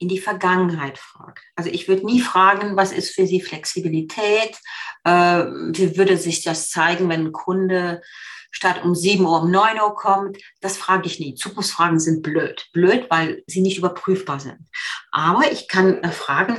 [0.04, 1.40] in die Vergangenheit fragt.
[1.56, 4.54] Also ich würde nie fragen, was ist für Sie Flexibilität?
[5.04, 8.02] Äh, wie würde sich das zeigen, wenn ein Kunde
[8.50, 10.36] statt um 7 Uhr um 9 Uhr kommt?
[10.60, 11.34] Das frage ich nie.
[11.36, 12.66] Zukunftsfragen sind blöd.
[12.74, 14.58] Blöd, weil sie nicht überprüfbar sind.
[15.10, 16.58] Aber ich kann äh, fragen,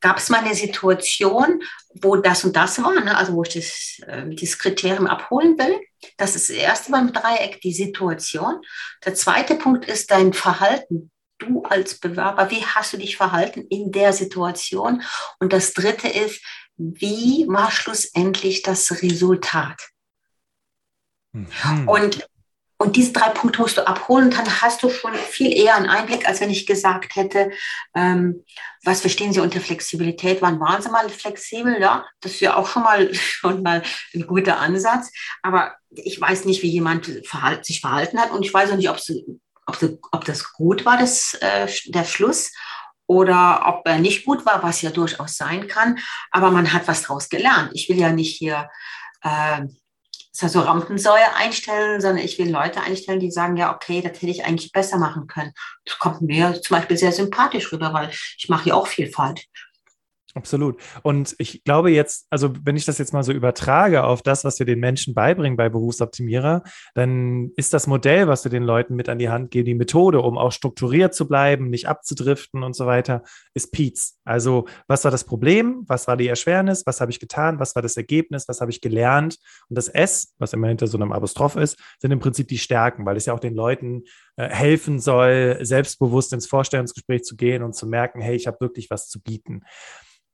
[0.00, 1.64] gab es mal eine Situation,
[2.00, 3.16] wo das und das war, ne?
[3.16, 5.80] also wo ich das, äh, dieses Kriterium abholen will.
[6.16, 8.60] Das ist das erste beim Dreieck, die Situation.
[9.04, 11.10] Der zweite Punkt ist dein Verhalten.
[11.38, 15.02] Du als Bewerber, wie hast du dich verhalten in der Situation?
[15.40, 16.42] Und das dritte ist,
[16.76, 19.80] wie war schlussendlich das Resultat?
[21.32, 21.88] Mhm.
[21.88, 22.28] Und
[22.76, 26.28] und diese drei Punkte musst du abholen, dann hast du schon viel eher einen Einblick,
[26.28, 27.50] als wenn ich gesagt hätte,
[27.94, 28.44] ähm,
[28.82, 30.42] was verstehen Sie unter Flexibilität?
[30.42, 31.80] Wann waren Sie mal flexibel?
[31.80, 35.10] Ja, das ist ja auch schon mal, schon mal ein guter Ansatz.
[35.42, 38.90] Aber ich weiß nicht, wie jemand verhalt, sich verhalten hat und ich weiß auch nicht,
[38.90, 39.24] ob, sie,
[39.66, 39.78] ob,
[40.12, 42.52] ob das gut war, das, äh, der Schluss
[43.06, 45.98] oder ob er nicht gut war, was ja durchaus sein kann.
[46.30, 47.70] Aber man hat was daraus gelernt.
[47.74, 48.70] Ich will ja nicht hier
[49.22, 49.62] äh,
[50.32, 54.44] so Rampensäue einstellen, sondern ich will Leute einstellen, die sagen, ja, okay, das hätte ich
[54.44, 55.52] eigentlich besser machen können.
[55.84, 59.44] Das kommt mir zum Beispiel sehr sympathisch rüber, weil ich mache ja auch Vielfalt.
[60.36, 60.80] Absolut.
[61.04, 64.58] Und ich glaube jetzt, also wenn ich das jetzt mal so übertrage auf das, was
[64.58, 69.08] wir den Menschen beibringen bei Berufsoptimierer, dann ist das Modell, was wir den Leuten mit
[69.08, 72.84] an die Hand geben, die Methode, um auch strukturiert zu bleiben, nicht abzudriften und so
[72.84, 73.22] weiter,
[73.54, 74.18] ist PEATS.
[74.24, 75.84] Also was war das Problem?
[75.86, 76.84] Was war die Erschwernis?
[76.84, 77.60] Was habe ich getan?
[77.60, 78.48] Was war das Ergebnis?
[78.48, 79.38] Was habe ich gelernt?
[79.68, 83.06] Und das S, was immer hinter so einem Apostroph ist, sind im Prinzip die Stärken,
[83.06, 84.02] weil es ja auch den Leuten
[84.36, 88.90] äh, helfen soll, selbstbewusst ins Vorstellungsgespräch zu gehen und zu merken, hey, ich habe wirklich
[88.90, 89.62] was zu bieten.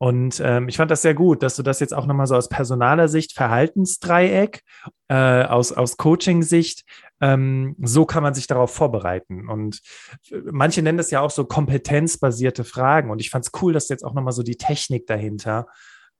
[0.03, 2.49] Und ähm, ich fand das sehr gut, dass du das jetzt auch nochmal so aus
[2.49, 4.63] personaler Sicht, Verhaltensdreieck,
[5.09, 6.87] äh, aus, aus Coaching-Sicht,
[7.21, 9.47] ähm, so kann man sich darauf vorbereiten.
[9.47, 9.83] Und
[10.31, 13.11] äh, manche nennen das ja auch so kompetenzbasierte Fragen.
[13.11, 15.67] Und ich fand es cool, dass du jetzt auch nochmal so die Technik dahinter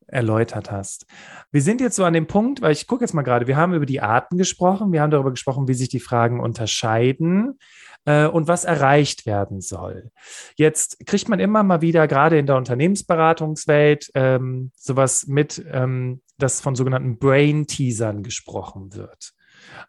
[0.07, 1.07] erläutert hast.
[1.51, 3.73] Wir sind jetzt so an dem Punkt, weil ich gucke jetzt mal gerade, wir haben
[3.73, 7.59] über die Arten gesprochen, wir haben darüber gesprochen, wie sich die Fragen unterscheiden
[8.05, 10.11] äh, und was erreicht werden soll.
[10.57, 16.61] Jetzt kriegt man immer mal wieder, gerade in der Unternehmensberatungswelt, ähm, sowas mit, ähm, dass
[16.61, 19.33] von sogenannten Brain-Teasern gesprochen wird.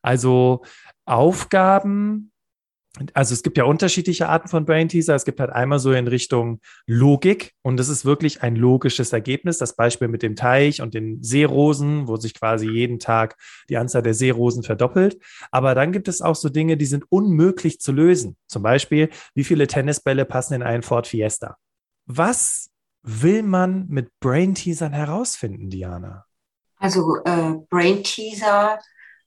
[0.02, 0.64] Also
[1.06, 2.31] Aufgaben,
[3.14, 5.16] also es gibt ja unterschiedliche Arten von Brain Teaser.
[5.16, 9.58] Es gibt halt einmal so in Richtung Logik und das ist wirklich ein logisches Ergebnis.
[9.58, 13.38] Das Beispiel mit dem Teich und den Seerosen, wo sich quasi jeden Tag
[13.70, 15.22] die Anzahl der Seerosen verdoppelt.
[15.52, 18.36] Aber dann gibt es auch so Dinge, die sind unmöglich zu lösen.
[18.48, 21.58] Zum Beispiel, wie viele Tennisbälle passen in einen Ford Fiesta?
[22.08, 22.72] Was
[23.04, 26.26] will man mit Brain Teasern herausfinden, Diana?
[26.78, 28.80] Also äh, Brain Teaser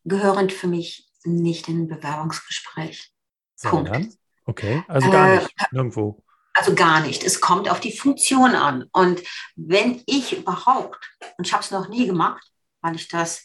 [0.04, 3.13] gehören für mich nicht in ein Bewerbungsgespräch.
[3.62, 4.18] Punkt.
[4.46, 6.22] Okay, also gar äh, nicht, äh, nirgendwo.
[6.54, 7.24] Also gar nicht.
[7.24, 8.84] Es kommt auf die Funktion an.
[8.92, 9.22] Und
[9.56, 12.46] wenn ich überhaupt, und ich habe es noch nie gemacht,
[12.80, 13.42] weil ich das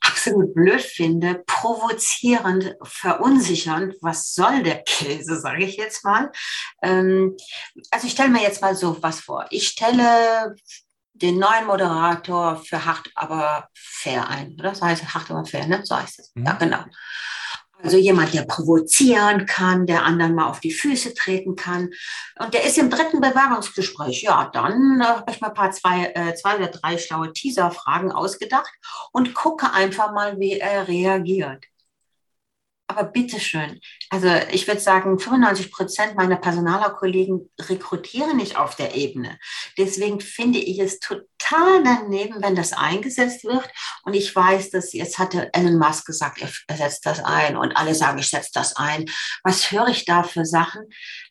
[0.00, 6.30] absolut blöd finde, provozierend, verunsichernd, was soll der Käse, sage ich jetzt mal.
[6.82, 7.36] Ähm,
[7.90, 9.46] also ich stelle mir jetzt mal so was vor.
[9.50, 10.54] Ich stelle
[11.12, 14.54] den neuen Moderator für hart aber fair ein.
[14.54, 14.70] Oder?
[14.70, 15.80] Das heißt hart aber fair, ne?
[15.84, 16.32] So heißt es.
[16.34, 16.46] Mhm.
[16.46, 16.84] Ja, genau.
[17.82, 21.90] Also jemand, der provozieren kann, der anderen mal auf die Füße treten kann.
[22.38, 24.22] Und der ist im dritten Bewerbungsgespräch.
[24.22, 28.12] Ja, dann äh, habe ich mal ein paar zwei, äh, zwei oder drei schlaue Teaser-Fragen
[28.12, 28.72] ausgedacht
[29.12, 31.69] und gucke einfach mal, wie er reagiert.
[32.90, 39.38] Aber bitteschön, also ich würde sagen, 95 Prozent meiner Personalerkollegen rekrutieren nicht auf der Ebene.
[39.78, 43.70] Deswegen finde ich es total daneben, wenn das eingesetzt wird.
[44.02, 47.94] Und ich weiß, dass jetzt hatte Elon Musk gesagt, er setzt das ein und alle
[47.94, 49.04] sagen, ich setze das ein.
[49.44, 50.82] Was höre ich da für Sachen?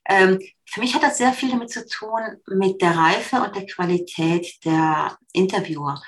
[0.07, 0.39] Ähm,
[0.71, 4.63] für mich hat das sehr viel damit zu tun, mit der Reife und der Qualität
[4.63, 6.01] der Interviewer.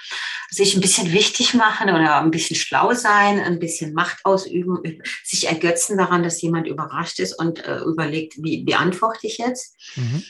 [0.50, 5.48] Sich ein bisschen wichtig machen oder ein bisschen schlau sein, ein bisschen Macht ausüben, sich
[5.48, 9.78] ergötzen daran, dass jemand überrascht ist und äh, überlegt, wie beantworte ich jetzt.
[9.96, 10.24] Mhm.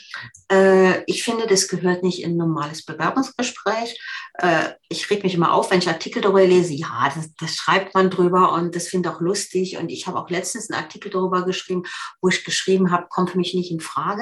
[0.52, 4.00] Äh, ich finde, das gehört nicht in ein normales Bewerbungsgespräch.
[4.36, 6.74] Äh, ich reg mich immer auf, wenn ich Artikel darüber lese.
[6.74, 9.78] Ja, das, das schreibt man drüber und das finde ich auch lustig.
[9.78, 11.84] Und ich habe auch letztens einen Artikel darüber geschrieben,
[12.22, 14.21] wo ich geschrieben habe, kommt für mich nicht in Frage.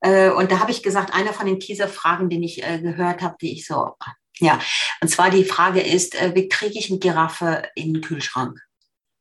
[0.00, 3.36] Äh, und da habe ich gesagt, eine von den Teaser-Fragen, die ich äh, gehört habe,
[3.40, 3.96] die ich so,
[4.38, 4.60] ja,
[5.00, 8.58] und zwar die Frage ist, äh, wie kriege ich eine Giraffe in den Kühlschrank?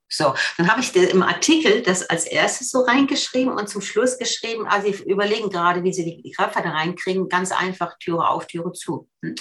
[0.09, 4.67] So, dann habe ich im Artikel das als erstes so reingeschrieben und zum Schluss geschrieben,
[4.67, 8.73] also sie überlegen gerade, wie sie die Giraffe da reinkriegen, ganz einfach Türe auf, Türe
[8.73, 9.09] zu.
[9.23, 9.33] Hm?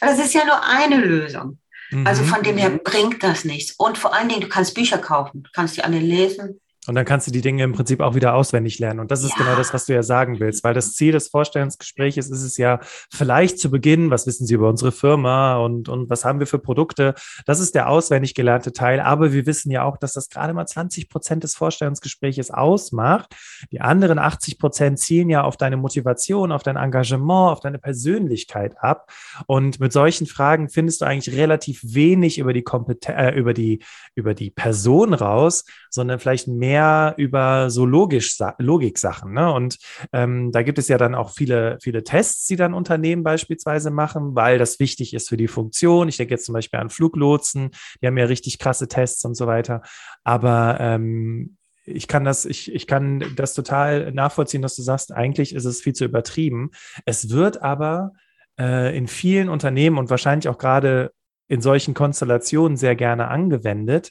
[0.00, 1.60] Das ist ja nur eine Lösung.
[2.04, 2.26] Also mhm.
[2.26, 3.76] von dem her bringt das nichts.
[3.78, 7.04] Und vor allen Dingen, du kannst Bücher kaufen, du kannst die alle lesen, und dann
[7.04, 9.00] kannst du die Dinge im Prinzip auch wieder auswendig lernen.
[9.00, 9.44] Und das ist ja.
[9.44, 12.80] genau das, was du ja sagen willst, weil das Ziel des Vorstellungsgesprächs ist es ja
[13.12, 16.58] vielleicht zu Beginn, was wissen Sie über unsere Firma und, und was haben wir für
[16.58, 17.14] Produkte?
[17.44, 19.00] Das ist der auswendig gelernte Teil.
[19.00, 23.34] Aber wir wissen ja auch, dass das gerade mal 20 Prozent des Vorstellungsgespräches ausmacht.
[23.72, 28.76] Die anderen 80 Prozent zielen ja auf deine Motivation, auf dein Engagement, auf deine Persönlichkeit
[28.78, 29.10] ab.
[29.46, 33.82] Und mit solchen Fragen findest du eigentlich relativ wenig über die Kompetenz, äh, über die,
[34.14, 35.64] über die Person raus,
[35.96, 39.32] sondern vielleicht mehr über so logisch, Logik-Sachen.
[39.32, 39.52] Ne?
[39.52, 39.78] Und
[40.12, 44.36] ähm, da gibt es ja dann auch viele, viele Tests, die dann Unternehmen beispielsweise machen,
[44.36, 46.08] weil das wichtig ist für die Funktion.
[46.08, 49.48] Ich denke jetzt zum Beispiel an Fluglotsen, die haben ja richtig krasse Tests und so
[49.48, 49.82] weiter.
[50.22, 55.54] Aber ähm, ich kann das, ich, ich kann das total nachvollziehen, dass du sagst, eigentlich
[55.54, 56.70] ist es viel zu übertrieben.
[57.04, 58.12] Es wird aber
[58.58, 61.12] äh, in vielen Unternehmen und wahrscheinlich auch gerade
[61.48, 64.10] in solchen Konstellationen sehr gerne angewendet.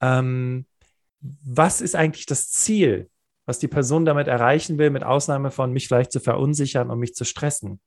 [0.00, 0.66] Ähm,
[1.20, 3.10] was ist eigentlich das Ziel,
[3.46, 7.14] was die Person damit erreichen will, mit Ausnahme von mich vielleicht zu verunsichern und mich
[7.14, 7.80] zu stressen?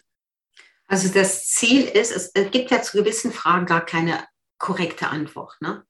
[0.87, 4.25] Also das Ziel ist, es gibt ja zu gewissen Fragen gar keine
[4.57, 5.55] korrekte Antwort.
[5.61, 5.83] Ne?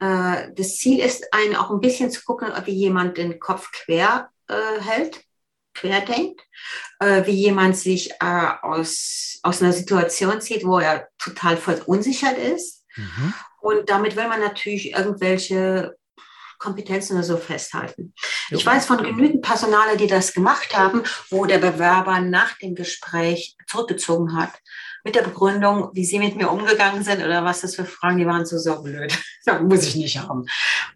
[0.00, 4.30] Äh, das Ziel ist, einen auch ein bisschen zu gucken, wie jemand den Kopf quer
[4.48, 5.22] äh, hält,
[5.74, 6.42] quer denkt,
[6.98, 12.84] äh, wie jemand sich aus, aus einer Situation zieht, wo er total verunsichert ist.
[12.96, 13.34] Mhm.
[13.60, 15.96] Und damit will man natürlich irgendwelche
[16.60, 18.14] Kompetenzen oder so festhalten.
[18.50, 18.58] Jo.
[18.58, 23.56] Ich weiß von genügend Personale, die das gemacht haben, wo der Bewerber nach dem Gespräch
[23.66, 24.52] zurückgezogen hat
[25.02, 28.26] mit der Begründung, wie sie mit mir umgegangen sind oder was das für Fragen, die
[28.26, 29.12] waren so, so blöd.
[29.46, 30.44] Das muss ich nicht haben.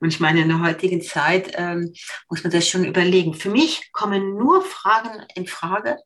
[0.01, 1.95] Und ich meine, in der heutigen Zeit ähm,
[2.29, 3.33] muss man das schon überlegen.
[3.33, 5.97] Für mich kommen nur Fragen in Frage,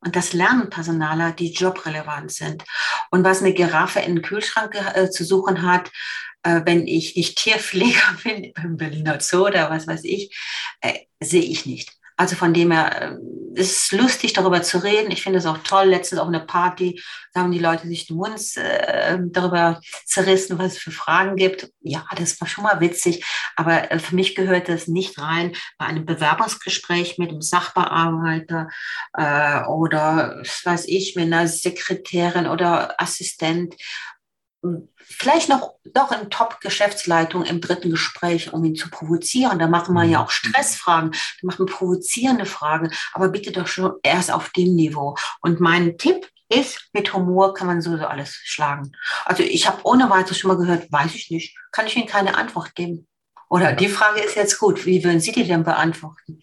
[0.00, 2.64] und das lernen Personaler, die jobrelevant sind.
[3.10, 5.90] Und was eine Giraffe in den Kühlschrank äh, zu suchen hat,
[6.42, 10.36] äh, wenn ich nicht Tierpfleger bin, im Berliner Zoo oder was weiß ich,
[10.80, 11.98] äh, sehe ich nicht.
[12.18, 13.12] Also von dem her
[13.54, 15.12] äh, ist lustig, darüber zu reden.
[15.12, 15.86] Ich finde es auch toll.
[15.86, 17.00] Letztens auf einer Party,
[17.32, 21.70] da haben die Leute sich den Mund äh, darüber zerrissen, was es für Fragen gibt.
[21.80, 23.24] Ja, das war schon mal witzig.
[23.54, 28.68] Aber äh, für mich gehört das nicht rein bei einem Bewerbungsgespräch mit einem Sachbearbeiter
[29.16, 33.76] äh, oder, was weiß ich, mit einer Sekretärin oder Assistent
[34.96, 39.58] vielleicht noch doch in Top-Geschäftsleitung im dritten Gespräch, um ihn zu provozieren.
[39.58, 40.24] Da machen wir ja mhm.
[40.24, 45.16] auch Stressfragen, da machen provozierende Fragen, aber bitte doch schon erst auf dem Niveau.
[45.40, 48.92] Und mein Tipp ist, mit Humor kann man sowieso alles schlagen.
[49.24, 52.36] Also ich habe ohne weiteres schon mal gehört, weiß ich nicht, kann ich Ihnen keine
[52.36, 53.06] Antwort geben.
[53.50, 56.40] Oder die Frage ist jetzt gut, wie würden Sie die denn beantworten?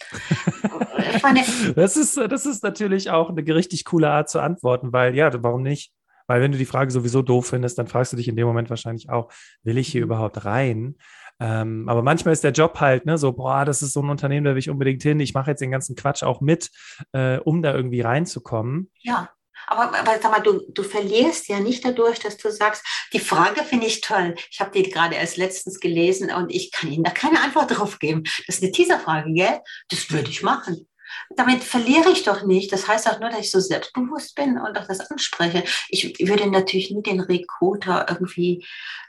[1.21, 1.43] Meine,
[1.75, 5.61] das, ist, das ist natürlich auch eine richtig coole Art zu antworten, weil ja, warum
[5.61, 5.91] nicht?
[6.27, 8.69] Weil wenn du die Frage sowieso doof findest, dann fragst du dich in dem Moment
[8.69, 9.31] wahrscheinlich auch,
[9.63, 10.11] will ich hier mhm.
[10.11, 10.95] überhaupt rein?
[11.39, 14.45] Ähm, aber manchmal ist der Job halt, ne, so, boah, das ist so ein Unternehmen,
[14.45, 15.19] da will ich unbedingt hin.
[15.19, 16.71] Ich mache jetzt den ganzen Quatsch auch mit,
[17.11, 18.91] äh, um da irgendwie reinzukommen.
[19.01, 19.29] Ja.
[19.67, 23.63] Aber, aber sag mal, du, du verlierst ja nicht dadurch, dass du sagst, die Frage
[23.63, 24.35] finde ich toll.
[24.51, 27.97] Ich habe die gerade erst letztens gelesen und ich kann Ihnen da keine Antwort drauf
[27.97, 28.23] geben.
[28.45, 29.59] Das ist eine Teaserfrage, gell?
[29.89, 30.87] Das würde ich machen
[31.35, 32.71] damit verliere ich doch nicht.
[32.71, 35.63] Das heißt auch nur, dass ich so selbstbewusst bin und auch das anspreche.
[35.89, 38.65] Ich würde natürlich nie den Recruiter irgendwie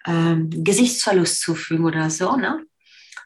[0.07, 2.65] ähm, Gesichtsverlust zufügen oder so, ne?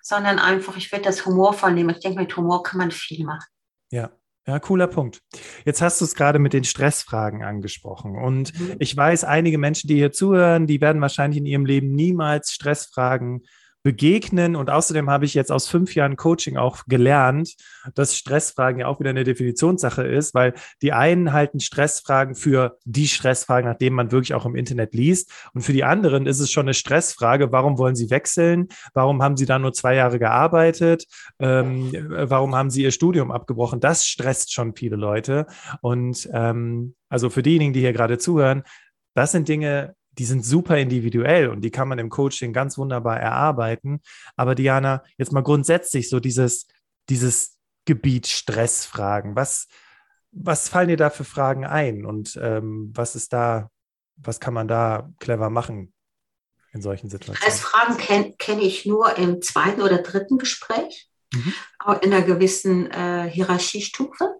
[0.02, 1.90] sondern einfach, ich werde das humorvoll nehmen.
[1.90, 3.46] Ich denke, mit Humor kann man viel machen.
[3.90, 4.10] Ja.
[4.46, 5.20] Ja, cooler Punkt.
[5.64, 8.16] Jetzt hast du es gerade mit den Stressfragen angesprochen.
[8.16, 8.76] Und mhm.
[8.80, 13.44] ich weiß, einige Menschen, die hier zuhören, die werden wahrscheinlich in ihrem Leben niemals Stressfragen
[13.82, 14.56] begegnen.
[14.56, 17.54] Und außerdem habe ich jetzt aus fünf Jahren Coaching auch gelernt,
[17.94, 23.08] dass Stressfragen ja auch wieder eine Definitionssache ist, weil die einen halten Stressfragen für die
[23.08, 25.32] Stressfragen, nachdem man wirklich auch im Internet liest.
[25.54, 28.68] Und für die anderen ist es schon eine Stressfrage, warum wollen sie wechseln?
[28.92, 31.06] Warum haben sie da nur zwei Jahre gearbeitet?
[31.38, 33.80] Ähm, warum haben sie ihr Studium abgebrochen?
[33.80, 35.46] Das stresst schon viele Leute.
[35.80, 38.62] Und ähm, also für diejenigen, die hier gerade zuhören,
[39.14, 43.18] das sind Dinge, die sind super individuell und die kann man im Coaching ganz wunderbar
[43.18, 44.02] erarbeiten.
[44.36, 46.66] Aber Diana, jetzt mal grundsätzlich so dieses,
[47.08, 47.56] dieses
[47.86, 49.34] Gebiet Stressfragen.
[49.34, 49.66] Was,
[50.30, 53.70] was fallen dir da für Fragen ein und ähm, was ist da,
[54.16, 55.94] was kann man da clever machen
[56.74, 57.40] in solchen Situationen?
[57.40, 61.54] Stressfragen kenne kenn ich nur im zweiten oder dritten Gespräch, mhm.
[62.02, 64.34] in einer gewissen äh, Hierarchiestufe.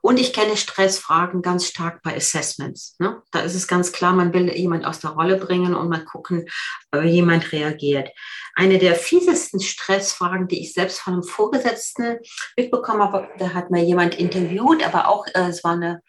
[0.00, 2.96] Und ich kenne Stressfragen ganz stark bei Assessments.
[2.98, 3.22] Ne?
[3.30, 6.48] Da ist es ganz klar, man will jemand aus der Rolle bringen und mal gucken,
[6.92, 8.10] wie jemand reagiert.
[8.54, 12.18] Eine der fiesesten Stressfragen, die ich selbst von einem Vorgesetzten
[12.56, 16.02] mitbekommen habe, da hat mir jemand interviewt, aber auch, äh, es war eine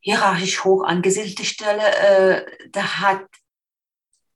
[0.00, 3.26] hierarchisch hoch angesiedelte Stelle, äh, da hat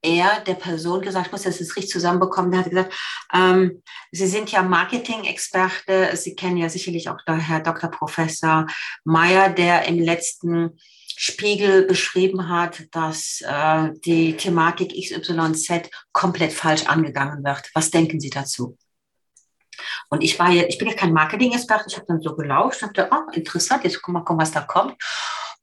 [0.04, 2.94] er der Person gesagt, ich muss das jetzt richtig zusammenbekommen, der hat gesagt,
[3.32, 7.90] ähm, Sie sind ja Marketing-Experte, Sie kennen ja sicherlich auch der Herr Dr.
[7.90, 8.66] Professor
[9.04, 10.78] Meyer, der im letzten
[11.16, 17.70] Spiegel beschrieben hat, dass äh, die Thematik XYZ komplett falsch angegangen wird.
[17.74, 18.76] Was denken Sie dazu?
[20.10, 22.96] Und ich war ja, ich bin ja kein Marketing-Experte, ich habe dann so gelauscht und
[22.96, 24.96] dachte, oh, interessant, jetzt guck mal, guck, was da kommt.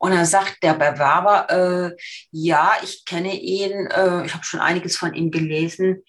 [0.01, 1.95] Und dann sagt der Bewerber, äh,
[2.31, 6.03] ja, ich kenne ihn, äh, ich habe schon einiges von ihm gelesen.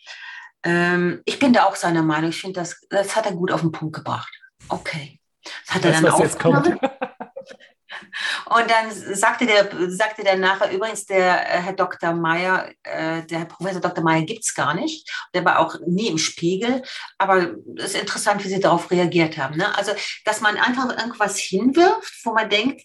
[0.65, 2.31] Ähm, ich bin da auch seiner Meinung.
[2.31, 4.33] Ich finde, das, das hat er gut auf den Punkt gebracht.
[4.71, 5.21] Okay.
[5.67, 6.81] Das hat er dann aufgenommen.
[8.47, 12.15] Und dann sagte der, sagte der nachher, übrigens, der äh, Herr Dr.
[12.15, 14.03] Meyer, äh, der Herr Professor Dr.
[14.03, 15.07] Meyer gibt es gar nicht.
[15.35, 16.83] Der war auch nie im Spiegel.
[17.19, 19.59] Aber es ist interessant, wie Sie darauf reagiert haben.
[19.59, 19.77] Ne?
[19.77, 19.93] Also,
[20.25, 22.81] dass man einfach irgendwas hinwirft, wo man denkt,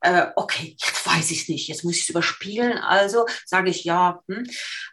[0.00, 3.84] äh, okay, jetzt weiß ich es nicht, jetzt muss ich es überspielen, also sage ich
[3.84, 4.20] ja.
[4.28, 4.46] Hm.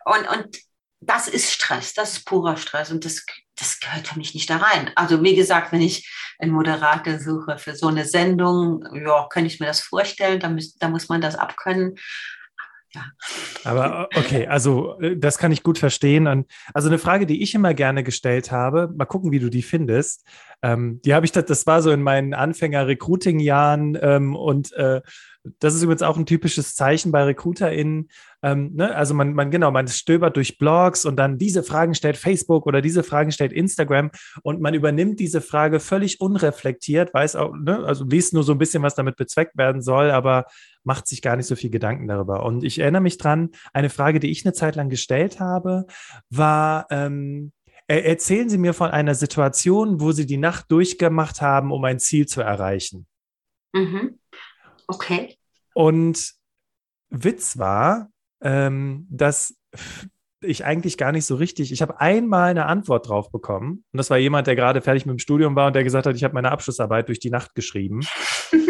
[0.06, 0.58] Und, und
[1.00, 4.58] das ist Stress, das ist purer Stress und das, das gehört für mich nicht da
[4.58, 4.92] rein.
[4.96, 9.60] Also wie gesagt, wenn ich einen Moderator suche für so eine Sendung, ja, kann ich
[9.60, 11.96] mir das vorstellen, da, müß, da muss man das abkönnen.
[12.94, 13.06] Ja.
[13.64, 16.28] Aber okay, also äh, das kann ich gut verstehen.
[16.28, 19.62] Und also eine Frage, die ich immer gerne gestellt habe, mal gucken, wie du die
[19.62, 20.26] findest.
[20.62, 25.02] Ähm, die habe ich, das war so in meinen Anfänger-Recruiting-Jahren ähm, und äh,
[25.60, 28.10] das ist übrigens auch ein typisches Zeichen bei RecruiterInnen.
[28.44, 28.94] Ähm, ne?
[28.96, 32.82] Also man, man, genau, man stöbert durch Blogs und dann diese Fragen stellt Facebook oder
[32.82, 34.12] diese Fragen stellt Instagram
[34.44, 37.84] und man übernimmt diese Frage völlig unreflektiert, weiß auch, ne?
[37.86, 40.46] also liest nur so ein bisschen, was damit bezweckt werden soll, aber
[40.88, 42.44] macht sich gar nicht so viel Gedanken darüber.
[42.44, 45.86] Und ich erinnere mich dran, eine Frage, die ich eine Zeit lang gestellt habe,
[46.30, 47.52] war, ähm,
[47.88, 52.26] erzählen Sie mir von einer Situation, wo Sie die Nacht durchgemacht haben, um ein Ziel
[52.26, 53.06] zu erreichen.
[53.74, 54.18] Mhm.
[54.88, 55.36] Okay.
[55.74, 56.34] Und
[57.10, 58.10] Witz war,
[58.42, 59.56] ähm, dass
[60.40, 63.84] ich eigentlich gar nicht so richtig, ich habe einmal eine Antwort drauf bekommen.
[63.92, 66.16] Und das war jemand, der gerade fertig mit dem Studium war und der gesagt hat,
[66.16, 68.02] ich habe meine Abschlussarbeit durch die Nacht geschrieben.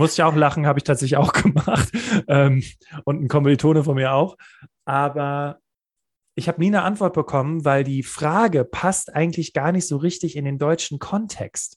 [0.00, 1.90] Musste ich auch lachen, habe ich tatsächlich auch gemacht.
[2.26, 2.62] Ähm,
[3.04, 4.38] und ein Kommilitone von mir auch.
[4.86, 5.58] Aber
[6.34, 10.36] ich habe nie eine Antwort bekommen, weil die Frage passt eigentlich gar nicht so richtig
[10.36, 11.76] in den deutschen Kontext.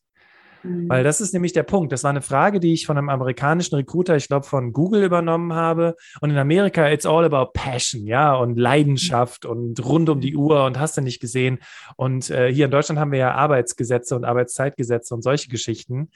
[0.64, 0.88] Mhm.
[0.88, 1.92] Weil das ist nämlich der Punkt.
[1.92, 5.52] Das war eine Frage, die ich von einem amerikanischen Recruiter, ich glaube, von Google übernommen
[5.52, 5.96] habe.
[6.22, 10.64] Und in Amerika, it's all about passion, ja, und Leidenschaft und rund um die Uhr
[10.64, 11.60] und hast du nicht gesehen.
[11.98, 16.10] Und äh, hier in Deutschland haben wir ja Arbeitsgesetze und Arbeitszeitgesetze und solche Geschichten.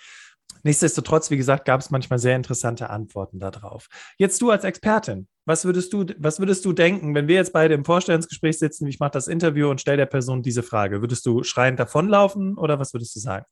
[0.63, 3.87] Nichtsdestotrotz, wie gesagt, gab es manchmal sehr interessante Antworten darauf.
[4.17, 7.73] Jetzt du als Expertin, was würdest du, was würdest du denken, wenn wir jetzt beide
[7.73, 11.01] im Vorstellungsgespräch sitzen, ich mache das Interview und stelle der Person diese Frage?
[11.01, 13.45] Würdest du schreiend davonlaufen oder was würdest du sagen?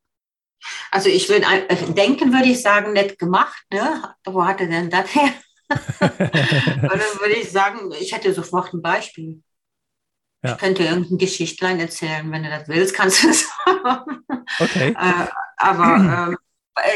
[0.91, 3.63] Also ich würde äh, denken, würde ich sagen, nett gemacht.
[3.71, 4.13] Ne?
[4.25, 5.31] Wo hatte denn das her?
[5.99, 9.41] Dann würde ich sagen, ich hätte sofort ein Beispiel.
[10.43, 10.53] Ja.
[10.53, 13.49] Ich könnte irgendein Geschichtlein erzählen, wenn du das willst, kannst du es.
[14.60, 14.95] Okay.
[14.99, 15.27] Äh,
[15.58, 16.44] aber ähm, äh,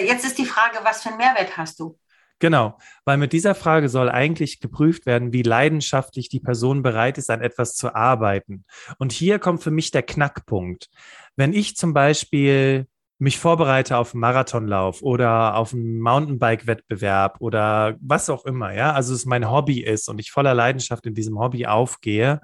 [0.05, 1.97] jetzt ist die Frage, was für einen Mehrwert hast du?
[2.39, 7.29] Genau, weil mit dieser Frage soll eigentlich geprüft werden, wie leidenschaftlich die Person bereit ist,
[7.29, 8.63] an etwas zu arbeiten.
[8.97, 10.89] Und hier kommt für mich der Knackpunkt.
[11.35, 18.29] Wenn ich zum Beispiel mich vorbereite auf einen Marathonlauf oder auf einen Mountainbike-Wettbewerb oder was
[18.29, 21.65] auch immer, ja, also es mein Hobby ist und ich voller Leidenschaft in diesem Hobby
[21.65, 22.39] aufgehe,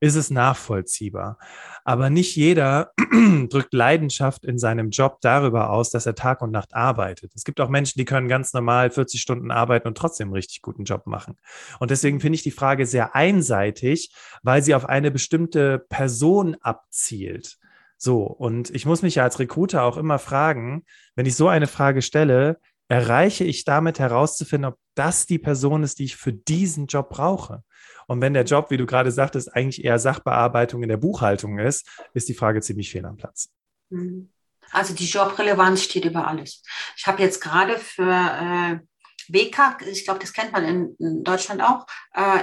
[0.00, 1.38] ist es nachvollziehbar.
[1.86, 2.90] Aber nicht jeder
[3.48, 7.30] drückt Leidenschaft in seinem Job darüber aus, dass er Tag und Nacht arbeitet.
[7.36, 10.62] Es gibt auch Menschen, die können ganz normal 40 Stunden arbeiten und trotzdem einen richtig
[10.62, 11.36] guten Job machen.
[11.78, 14.12] Und deswegen finde ich die Frage sehr einseitig,
[14.42, 17.56] weil sie auf eine bestimmte Person abzielt.
[17.96, 20.84] So, und ich muss mich ja als Recruiter auch immer fragen,
[21.14, 22.58] wenn ich so eine Frage stelle,
[22.88, 27.62] erreiche ich damit herauszufinden, ob das die Person ist, die ich für diesen Job brauche.
[28.06, 31.86] Und wenn der Job, wie du gerade sagtest, eigentlich eher Sachbearbeitung in der Buchhaltung ist,
[32.14, 33.50] ist die Frage ziemlich fehl am Platz.
[33.90, 34.30] Mhm.
[34.72, 36.62] Also die Jobrelevanz steht über alles.
[36.96, 38.80] Ich habe jetzt gerade für äh,
[39.28, 42.42] WK, ich glaube, das kennt man in, in Deutschland auch, äh,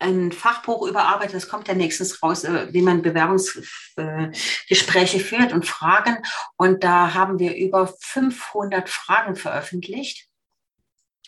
[0.00, 6.18] ein Fachbuch überarbeitet, das kommt ja nächstens raus, äh, wie man Bewerbungsgespräche führt und Fragen.
[6.56, 10.28] Und da haben wir über 500 Fragen veröffentlicht.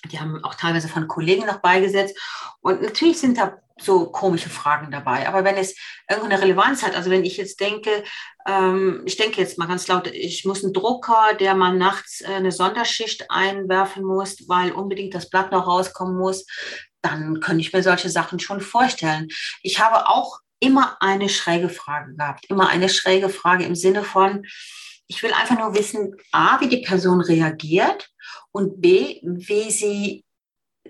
[0.09, 2.19] Die haben auch teilweise von Kollegen noch beigesetzt.
[2.61, 5.29] Und natürlich sind da so komische Fragen dabei.
[5.29, 5.77] Aber wenn es
[6.09, 8.05] irgendeine Relevanz hat, also wenn ich jetzt denke,
[8.47, 12.27] ähm, ich denke jetzt mal ganz laut, ich muss einen Drucker, der mal nachts äh,
[12.27, 16.47] eine Sonderschicht einwerfen muss, weil unbedingt das Blatt noch rauskommen muss,
[17.03, 19.29] dann könnte ich mir solche Sachen schon vorstellen.
[19.63, 24.47] Ich habe auch immer eine schräge Frage gehabt, immer eine schräge Frage im Sinne von,
[25.07, 28.09] ich will einfach nur wissen, a, wie die Person reagiert
[28.53, 30.25] und b, wie sie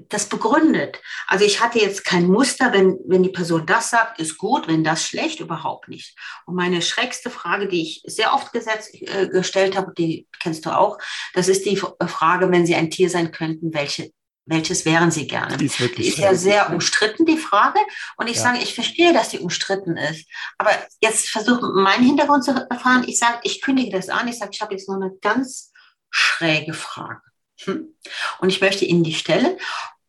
[0.08, 1.00] das begründet.
[1.26, 4.84] Also ich hatte jetzt kein Muster, wenn, wenn die Person das sagt, ist gut, wenn
[4.84, 6.16] das schlecht, überhaupt nicht.
[6.46, 10.76] Und meine schrägste Frage, die ich sehr oft gesetzt, äh, gestellt habe, die kennst du
[10.76, 10.98] auch,
[11.34, 14.10] das ist die Frage, wenn Sie ein Tier sein könnten, welche
[14.48, 15.56] welches wären Sie gerne?
[15.56, 17.80] Die ist, wirklich die ist ja sehr umstritten, die Frage.
[18.16, 18.42] Und ich ja.
[18.42, 20.28] sage, ich verstehe, dass die umstritten ist.
[20.56, 20.70] Aber
[21.00, 23.02] jetzt versuche meinen Hintergrund zu erfahren.
[23.08, 24.28] Ich sage, ich kündige das an.
[24.28, 25.72] Ich sage, ich habe jetzt nur eine ganz
[26.16, 27.20] schräge Frage.
[27.64, 27.94] Hm?
[28.38, 29.58] Und ich möchte Ihnen die stellen.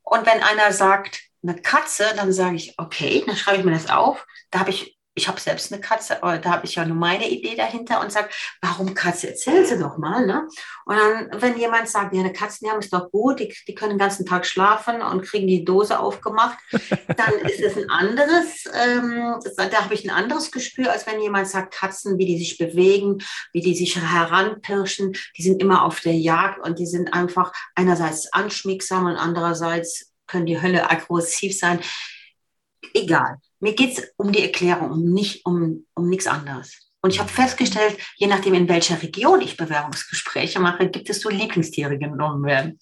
[0.03, 3.89] Und wenn einer sagt, eine Katze, dann sage ich, okay, dann schreibe ich mir das
[3.89, 4.25] auf.
[4.49, 7.27] Da habe ich ich habe selbst eine Katze, aber da habe ich ja nur meine
[7.27, 8.29] Idee dahinter und sage,
[8.61, 9.29] warum Katze?
[9.29, 10.25] Erzähl sie doch mal.
[10.25, 10.47] Ne?
[10.85, 13.73] Und dann, wenn jemand sagt, ja, eine Katze, die haben es doch gut, die, die
[13.73, 18.65] können den ganzen Tag schlafen und kriegen die Dose aufgemacht, dann ist es ein anderes,
[18.73, 22.59] ähm, da habe ich ein anderes Gespür, als wenn jemand sagt, Katzen, wie die sich
[22.59, 23.17] bewegen,
[23.53, 28.31] wie die sich heranpirschen, die sind immer auf der Jagd und die sind einfach einerseits
[28.31, 31.79] anschmiegsam und andererseits können die Hölle aggressiv sein.
[32.93, 33.37] Egal.
[33.59, 36.87] Mir geht es um die Erklärung, um, nicht, um, um nichts anderes.
[37.01, 41.29] Und ich habe festgestellt, je nachdem, in welcher Region ich Bewerbungsgespräche mache, gibt es so
[41.29, 42.79] Lieblingstiere, genommen werden.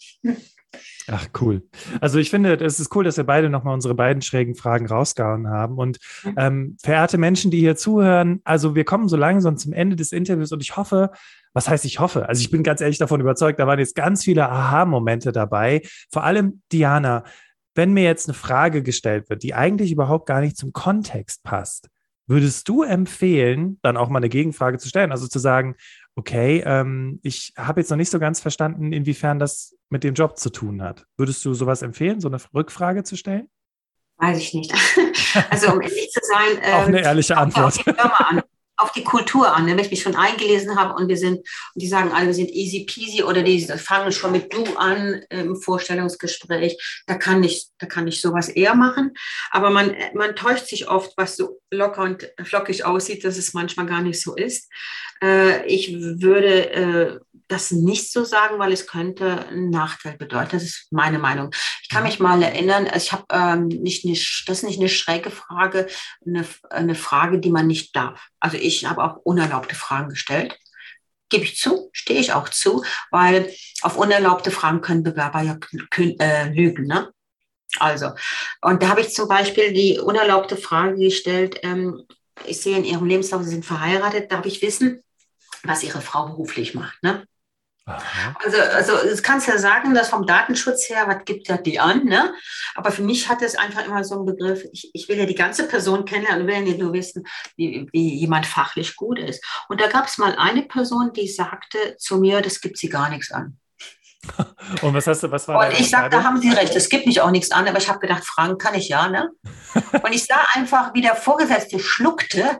[1.07, 1.61] Ach, cool.
[2.01, 5.47] Also ich finde, es ist cool, dass wir beide nochmal unsere beiden schrägen Fragen rausgehauen
[5.49, 5.77] haben.
[5.77, 6.33] Und mhm.
[6.37, 10.51] ähm, verehrte Menschen, die hier zuhören, also wir kommen so langsam zum Ende des Interviews
[10.51, 11.11] und ich hoffe,
[11.53, 12.27] was heißt ich hoffe?
[12.27, 15.83] Also ich bin ganz ehrlich davon überzeugt, da waren jetzt ganz viele Aha-Momente dabei.
[16.11, 17.23] Vor allem Diana,
[17.75, 21.89] wenn mir jetzt eine Frage gestellt wird, die eigentlich überhaupt gar nicht zum Kontext passt,
[22.27, 25.11] würdest du empfehlen, dann auch mal eine Gegenfrage zu stellen?
[25.11, 25.75] Also zu sagen,
[26.15, 30.39] okay, ähm, ich habe jetzt noch nicht so ganz verstanden, inwiefern das mit dem Job
[30.39, 31.05] zu tun hat.
[31.17, 33.47] Würdest du sowas empfehlen, so eine Rückfrage zu stellen?
[34.17, 34.73] Weiß ich nicht.
[35.49, 36.61] also um ehrlich zu sein.
[36.63, 37.85] Ähm, auch eine ehrliche Antwort.
[37.87, 38.41] An
[38.85, 39.71] auf die Kultur an, ne?
[39.71, 42.51] wenn ich mich schon eingelesen habe und wir sind, und die sagen alle, wir sind
[42.51, 46.77] easy peasy oder die fangen schon mit du an im Vorstellungsgespräch,
[47.07, 49.13] da kann ich, da kann ich sowas eher machen.
[49.49, 53.87] Aber man, man täuscht sich oft, was so locker und flockig aussieht, dass es manchmal
[53.87, 54.69] gar nicht so ist.
[55.21, 60.51] Äh, ich würde äh, das nicht so sagen, weil es könnte einen Nachteil bedeuten.
[60.53, 61.53] Das ist meine Meinung.
[61.83, 64.89] Ich kann mich mal erinnern, also ich habe ähm, nicht eine, das ist nicht eine
[64.89, 65.87] schräge Frage,
[66.25, 68.27] eine, eine Frage, die man nicht darf.
[68.39, 70.57] Also ich habe auch unerlaubte Fragen gestellt.
[71.29, 73.51] Gebe ich zu, stehe ich auch zu, weil
[73.81, 75.57] auf unerlaubte Fragen können Bewerber ja
[75.97, 76.85] äh, lügen.
[76.85, 77.11] Ne?
[77.79, 78.11] Also,
[78.61, 82.05] und da habe ich zum Beispiel die unerlaubte Frage gestellt, ähm,
[82.45, 85.03] ich sehe in Ihrem Lebenslauf, Sie sind verheiratet, darf ich wissen,
[85.63, 87.01] was Ihre Frau beruflich macht.
[87.03, 87.25] Ne?
[88.43, 92.05] Also, also es kannst ja sagen, dass vom Datenschutz her, was gibt ja die an,
[92.05, 92.33] ne?
[92.73, 95.35] Aber für mich hat es einfach immer so einen Begriff, ich, ich will ja die
[95.35, 97.27] ganze Person kennenlernen und will ja nicht nur wissen,
[97.57, 99.45] wie, wie jemand fachlich gut ist.
[99.69, 103.11] Und da gab es mal eine Person, die sagte zu mir, das gibt sie gar
[103.11, 103.59] nichts an.
[104.81, 107.05] Und was hast du, was war Und ich sagte, da haben Sie recht, es gibt
[107.05, 109.29] mich auch nichts an, aber ich habe gedacht, fragen kann ich ja, ne?
[110.03, 112.59] und ich sah einfach, wie der Vorgesetzte schluckte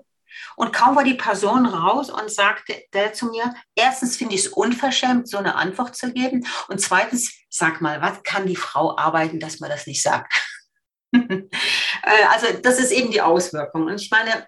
[0.55, 4.47] und kaum war die Person raus und sagte der zu mir, erstens finde ich es
[4.47, 6.47] unverschämt, so eine Antwort zu geben.
[6.69, 10.33] Und zweitens, sag mal, was kann die Frau arbeiten, dass man das nicht sagt?
[12.03, 13.85] Äh, also das ist eben die Auswirkung.
[13.87, 14.45] Und ich meine,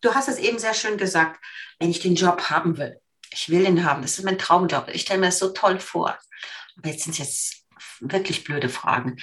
[0.00, 1.38] du hast es eben sehr schön gesagt,
[1.78, 2.98] wenn ich den Job haben will,
[3.30, 6.18] ich will den haben, das ist mein Traumjob, ich stelle mir das so toll vor.
[6.84, 7.64] Jetzt sind es jetzt
[8.00, 9.16] wirklich blöde Fragen.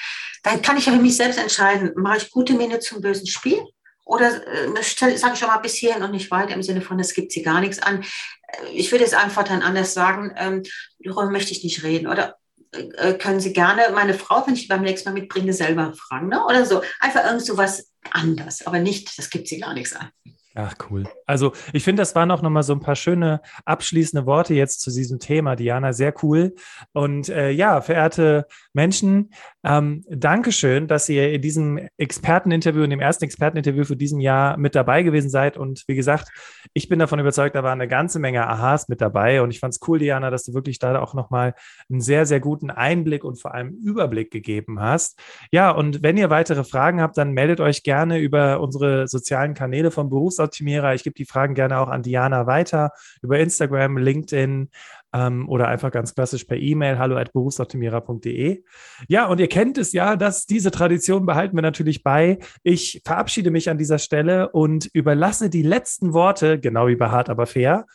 [0.44, 3.62] Dann kann ich ja für mich selbst entscheiden, mache ich gute Miene zum bösen Spiel
[4.06, 7.14] Oder äh, sage ich schon mal bis hierhin und nicht weiter im Sinne von, es
[7.14, 8.04] gibt sie gar nichts an.
[8.48, 10.64] Äh, ich würde es einfach dann anders sagen, ähm,
[11.00, 12.08] darüber möchte ich nicht reden.
[12.08, 12.38] Oder
[12.72, 16.30] äh, können Sie gerne meine Frau, wenn ich beim nächsten Mal mitbringe, selber fragen.
[16.30, 16.44] Ne?
[16.46, 16.82] Oder so.
[17.00, 20.10] Einfach irgend so was anders, aber nicht, das gibt sie gar nichts an.
[20.58, 21.04] Ach, cool.
[21.26, 24.90] Also ich finde, das waren auch nochmal so ein paar schöne abschließende Worte jetzt zu
[24.90, 25.92] diesem Thema, Diana.
[25.92, 26.56] Sehr cool.
[26.94, 29.34] Und äh, ja, verehrte Menschen,
[29.66, 34.76] ähm, Dankeschön, dass ihr in diesem Experteninterview, in dem ersten Experteninterview für diesem Jahr mit
[34.76, 35.58] dabei gewesen seid.
[35.58, 36.30] Und wie gesagt,
[36.74, 39.42] ich bin davon überzeugt, da waren eine ganze Menge Aha's mit dabei.
[39.42, 41.54] Und ich fand es cool, Diana, dass du wirklich da auch nochmal
[41.90, 45.20] einen sehr, sehr guten Einblick und vor allem Überblick gegeben hast.
[45.52, 49.92] Ja, und wenn ihr weitere Fragen habt, dann meldet euch gerne über unsere sozialen Kanäle
[49.92, 50.94] vom Berufs Berufsoptimierer.
[50.94, 52.92] Ich gebe die Fragen gerne auch an Diana weiter
[53.22, 54.70] über Instagram, LinkedIn
[55.14, 58.64] ähm, oder einfach ganz klassisch per E-Mail hallo at berufsoptimierer.de.
[59.08, 62.40] Ja, und ihr kennt es ja, dass diese Tradition behalten wir natürlich bei.
[62.64, 67.30] Ich verabschiede mich an dieser Stelle und überlasse die letzten Worte, genau wie bei Hart
[67.30, 67.86] aber fair,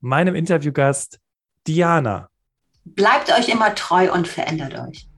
[0.00, 1.20] meinem Interviewgast
[1.66, 2.28] Diana.
[2.84, 5.09] Bleibt euch immer treu und verändert euch.